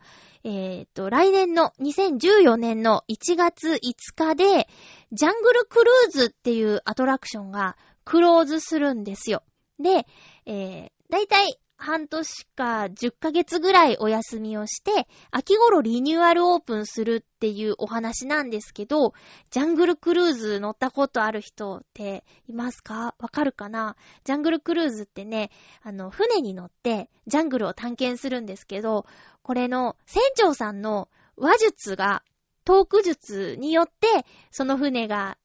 [0.46, 3.80] えっ、ー、と、来年の2014年の1月5
[4.16, 4.70] 日で、
[5.12, 7.76] ジャングルクルーズっていうアトラクションが
[8.06, 9.44] クローズするんですよ。
[9.78, 10.08] で、
[10.46, 19.14] えー、だいたい半年か10ヶ月ぐらいお休みをして、秋頃リニューアルオープンするっていうお話なんですけど、
[19.52, 23.16] ジャングルクルーズ乗ったことある人っていますか？
[23.20, 23.98] わかるかな？
[24.24, 25.52] ジャングルクルーズってね、
[25.84, 29.06] あの、船に乗ってジャングルを探検するんですけど、
[29.42, 32.24] これの船長さんの話術が、
[32.64, 35.38] トーク術によって、その船が、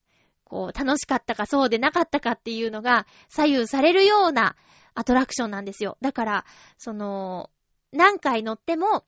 [0.45, 4.57] こう、楽しかったかそうでなかったかっていうのが左右されるような
[5.01, 5.97] アトラクションなんですよ。
[6.03, 6.45] だから、
[6.77, 7.49] その、
[7.91, 9.05] 何回乗っても、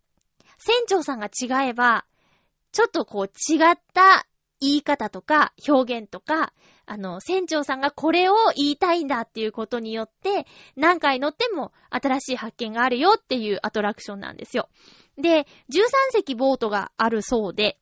[0.56, 2.06] 船長さんが違えば、
[2.72, 4.26] ちょっとこう違った
[4.58, 6.54] 言い方とか表現とか、
[6.86, 14.70] あの、船長さんがこれを言いたいんだっていうことによって、何回乗っても新しい発見があるよっていうアトラクションなんですよ。
[15.18, 15.46] で、13
[16.12, 17.78] 隻ボートがあるそうで、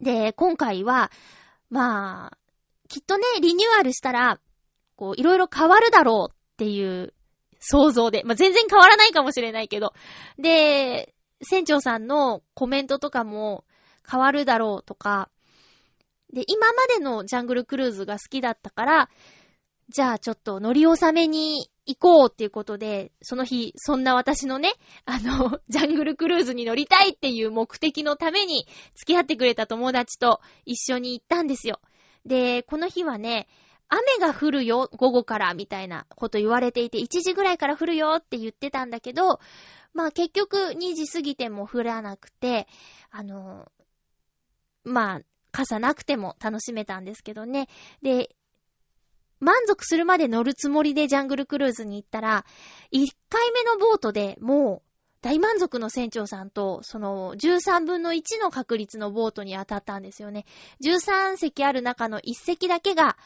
[0.00, 1.10] で、今回は、
[1.68, 2.38] まあ、
[2.88, 4.40] きっとね、リニューアルしたら、
[4.96, 7.12] こう、いろいろ変わるだろうっていう
[7.58, 8.22] 想像で。
[8.24, 9.94] まあ、全然変わらないかもしれないけど。
[10.38, 13.64] で、船長さんのコメントとかも
[14.08, 15.28] 変わるだろうとか。
[16.32, 19.10] で、今までのジャングルクルーズが好きだったから、
[19.88, 24.72] じゃあちょっと乗り納めに行こうっていうことで、その日、そんな私のね、
[25.04, 31.80] あの、ジャングルクルーズに乗りたいっていう目的のために付き合ってくれた友達と一緒に行ったんですよ。
[32.24, 33.48] で、この日はね、
[33.94, 39.38] 雨が降るよ、午後から、みたいなこと言われていて、1時ぐらいから降るよって言ってたんだけど、
[39.92, 42.66] まあ結局2時過ぎても降らなくて、
[43.10, 43.70] あの、
[44.84, 45.20] まあ、
[45.50, 47.68] 傘なくても楽しめたんですけどね。
[48.00, 48.34] で、
[49.38, 52.46] 満足するまで乗るつもりでジャングルクルーズに行ったら、
[52.92, 60.46] 1回目のボートでもう大満足の船長さんと、その13分の1の確率のボートに当たったんですよね。
[60.82, 63.16] 13隻ある中の1隻だけが、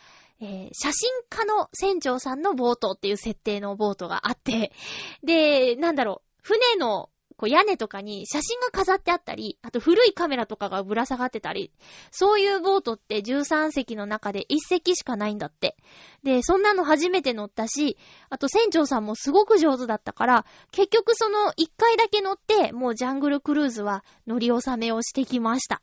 [0.40, 4.72] えー、写真家の船長さんのボートっていう設定のボートがあって、
[5.22, 11.70] で、なんだろう、船のこう屋根とかに写真が飾ってあったり、あと古いカメラとかがぶら下がってたり、
[12.10, 15.76] そういうボートって13隻の中で1隻しかないんだって。
[16.22, 17.98] で、そんなの初めて乗ったし、
[18.30, 25.82] あと船長さんもすごく上手だったから、結局その1回だけ乗って、もうジャングルクルーズは乗り納めをしてきました。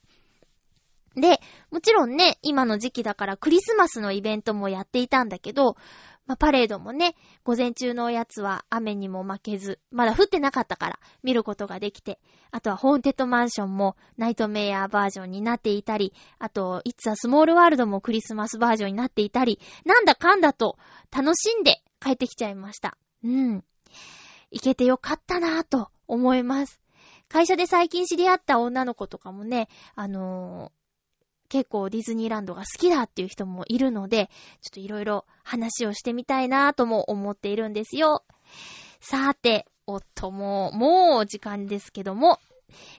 [1.16, 1.40] で、
[1.72, 5.78] もちろんね、今の時期だからクリスマスのイベントもやっていたんだけど、
[6.26, 12.20] まあ、パレードもね、午前中のおやつは雨にも負けず、まだ降ってなかったから見ることができて、
[12.52, 20.78] あとはホーンテッドマンションもナイトメイヤーバージョンになっていたり、あと、いつはスモールワールドもクリスマスバージョンになっていたり、なんだかんだと
[21.12, 22.98] 楽しんで帰ってきちゃいました。
[23.24, 23.64] うん。
[24.50, 26.80] 行けてよかったなぁと思います。
[27.28, 30.83] 会社で最近知り合った女の子とかもね、あのー
[31.54, 34.32] 結構ディズニーランドが好きだっていう人もいるので、
[34.62, 38.24] ちょっといろいろ話をしてみたいなぁとも思っているんですよ。
[39.00, 42.40] さて、おっともう、もう時間ですけども、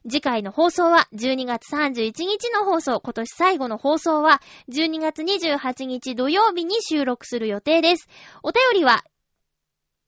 [0.08, 8.06] 次回の放送は12月31日の放送、今年最後の放送は12月28日土曜日に収録する予定です。
[8.44, 9.02] お便りは、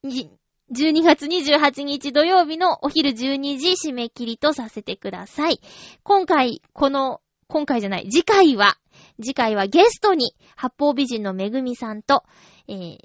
[0.04, 5.60] 12月28日土曜日のお昼12時締め切りとさせてください。
[6.04, 8.76] 今回、この今回じゃない、次回は、
[9.22, 12.24] 次回はゲストに、八方美人のめぐみさんと、
[12.68, 12.98] えー、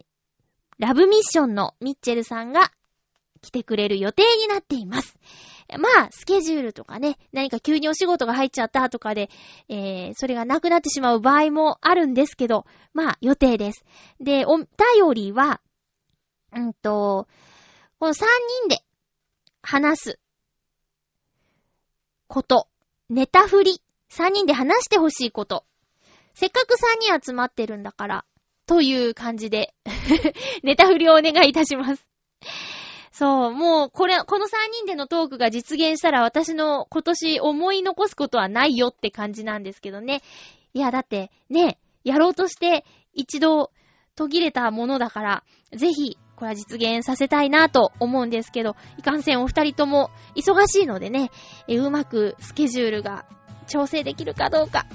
[0.79, 2.71] ラブミッションのミッチェルさんが
[3.41, 5.17] 来てくれる予定になっています。
[5.77, 9.29] まあ、スケジュールとかね、何か急にお仕事が入っちゃったとかで、
[9.69, 13.85] えー、それがなくなってしまう場合もあるんですけど、まあ、予定です。
[14.19, 14.67] で、お便
[15.13, 15.61] りは、
[16.53, 17.27] うんと、
[17.99, 18.25] この3
[18.65, 18.83] 人で
[19.61, 20.19] 話す
[22.27, 22.67] こと、
[23.09, 23.81] ネタ振り
[24.11, 25.63] 3人で話してほしいこと。
[26.33, 28.25] せっかく3人集まってるんだから、
[28.65, 29.73] という感じで
[30.63, 32.05] ネタ振りをお願いいたします
[33.11, 40.21] そう、もう、これ、この3人でのトークが実現したら私の今年思い残すことはないよって感じなんですけどね。
[40.73, 43.71] いや、だって、ね、やろうとして一度
[44.15, 45.43] 途切れたものだから、
[45.73, 51.29] ぜひ、これは実現させたいなと思うんですけど、いかんせんお二人とも忙しいのでね、
[51.67, 53.25] うまくスケジュールが
[53.71, 54.85] 調整できるかどうか。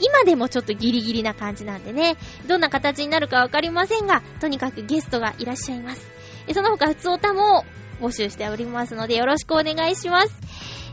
[0.00, 2.16] 今でもちょっとギリギリな感じなんでね、
[2.48, 6.06] どんな形になるかわかりませんが、とにかくゲストがいらっしゃいます。
[6.52, 7.64] その他、普通歌も
[8.00, 10.34] 募集しておりますので、よろしくお願いします。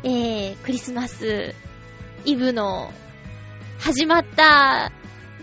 [0.04, 1.56] えー、クリスマス
[2.26, 2.92] イブの
[3.80, 4.92] 始まった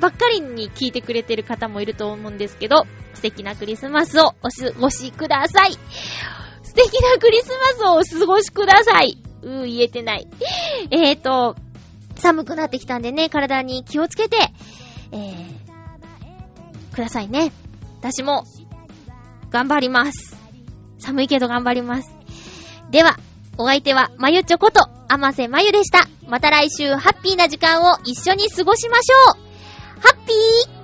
[0.01, 5.73] ばっかりに聞いてくれてる方もいると思うんですけど、素敵なクリスマスをお過ごしください。
[6.63, 9.21] 素敵なクリスマスをお過ごしください。
[9.43, 10.29] うー、言えてない。
[10.91, 11.57] えーと、
[12.19, 14.37] 寒くなってきたんでね、体に気をつけて、
[15.13, 17.53] えー、くださいね。
[18.01, 18.45] 私も、
[19.51, 20.37] 頑張ります。
[20.99, 22.15] 寒いけど頑張ります。
[22.91, 23.17] では、
[23.57, 26.09] お相手は、まゆちょこと、あませまゆでした。
[26.27, 29.49] また来週、ハッピーな時間を一緒に過ごしましょう
[30.01, 30.78] ハッピー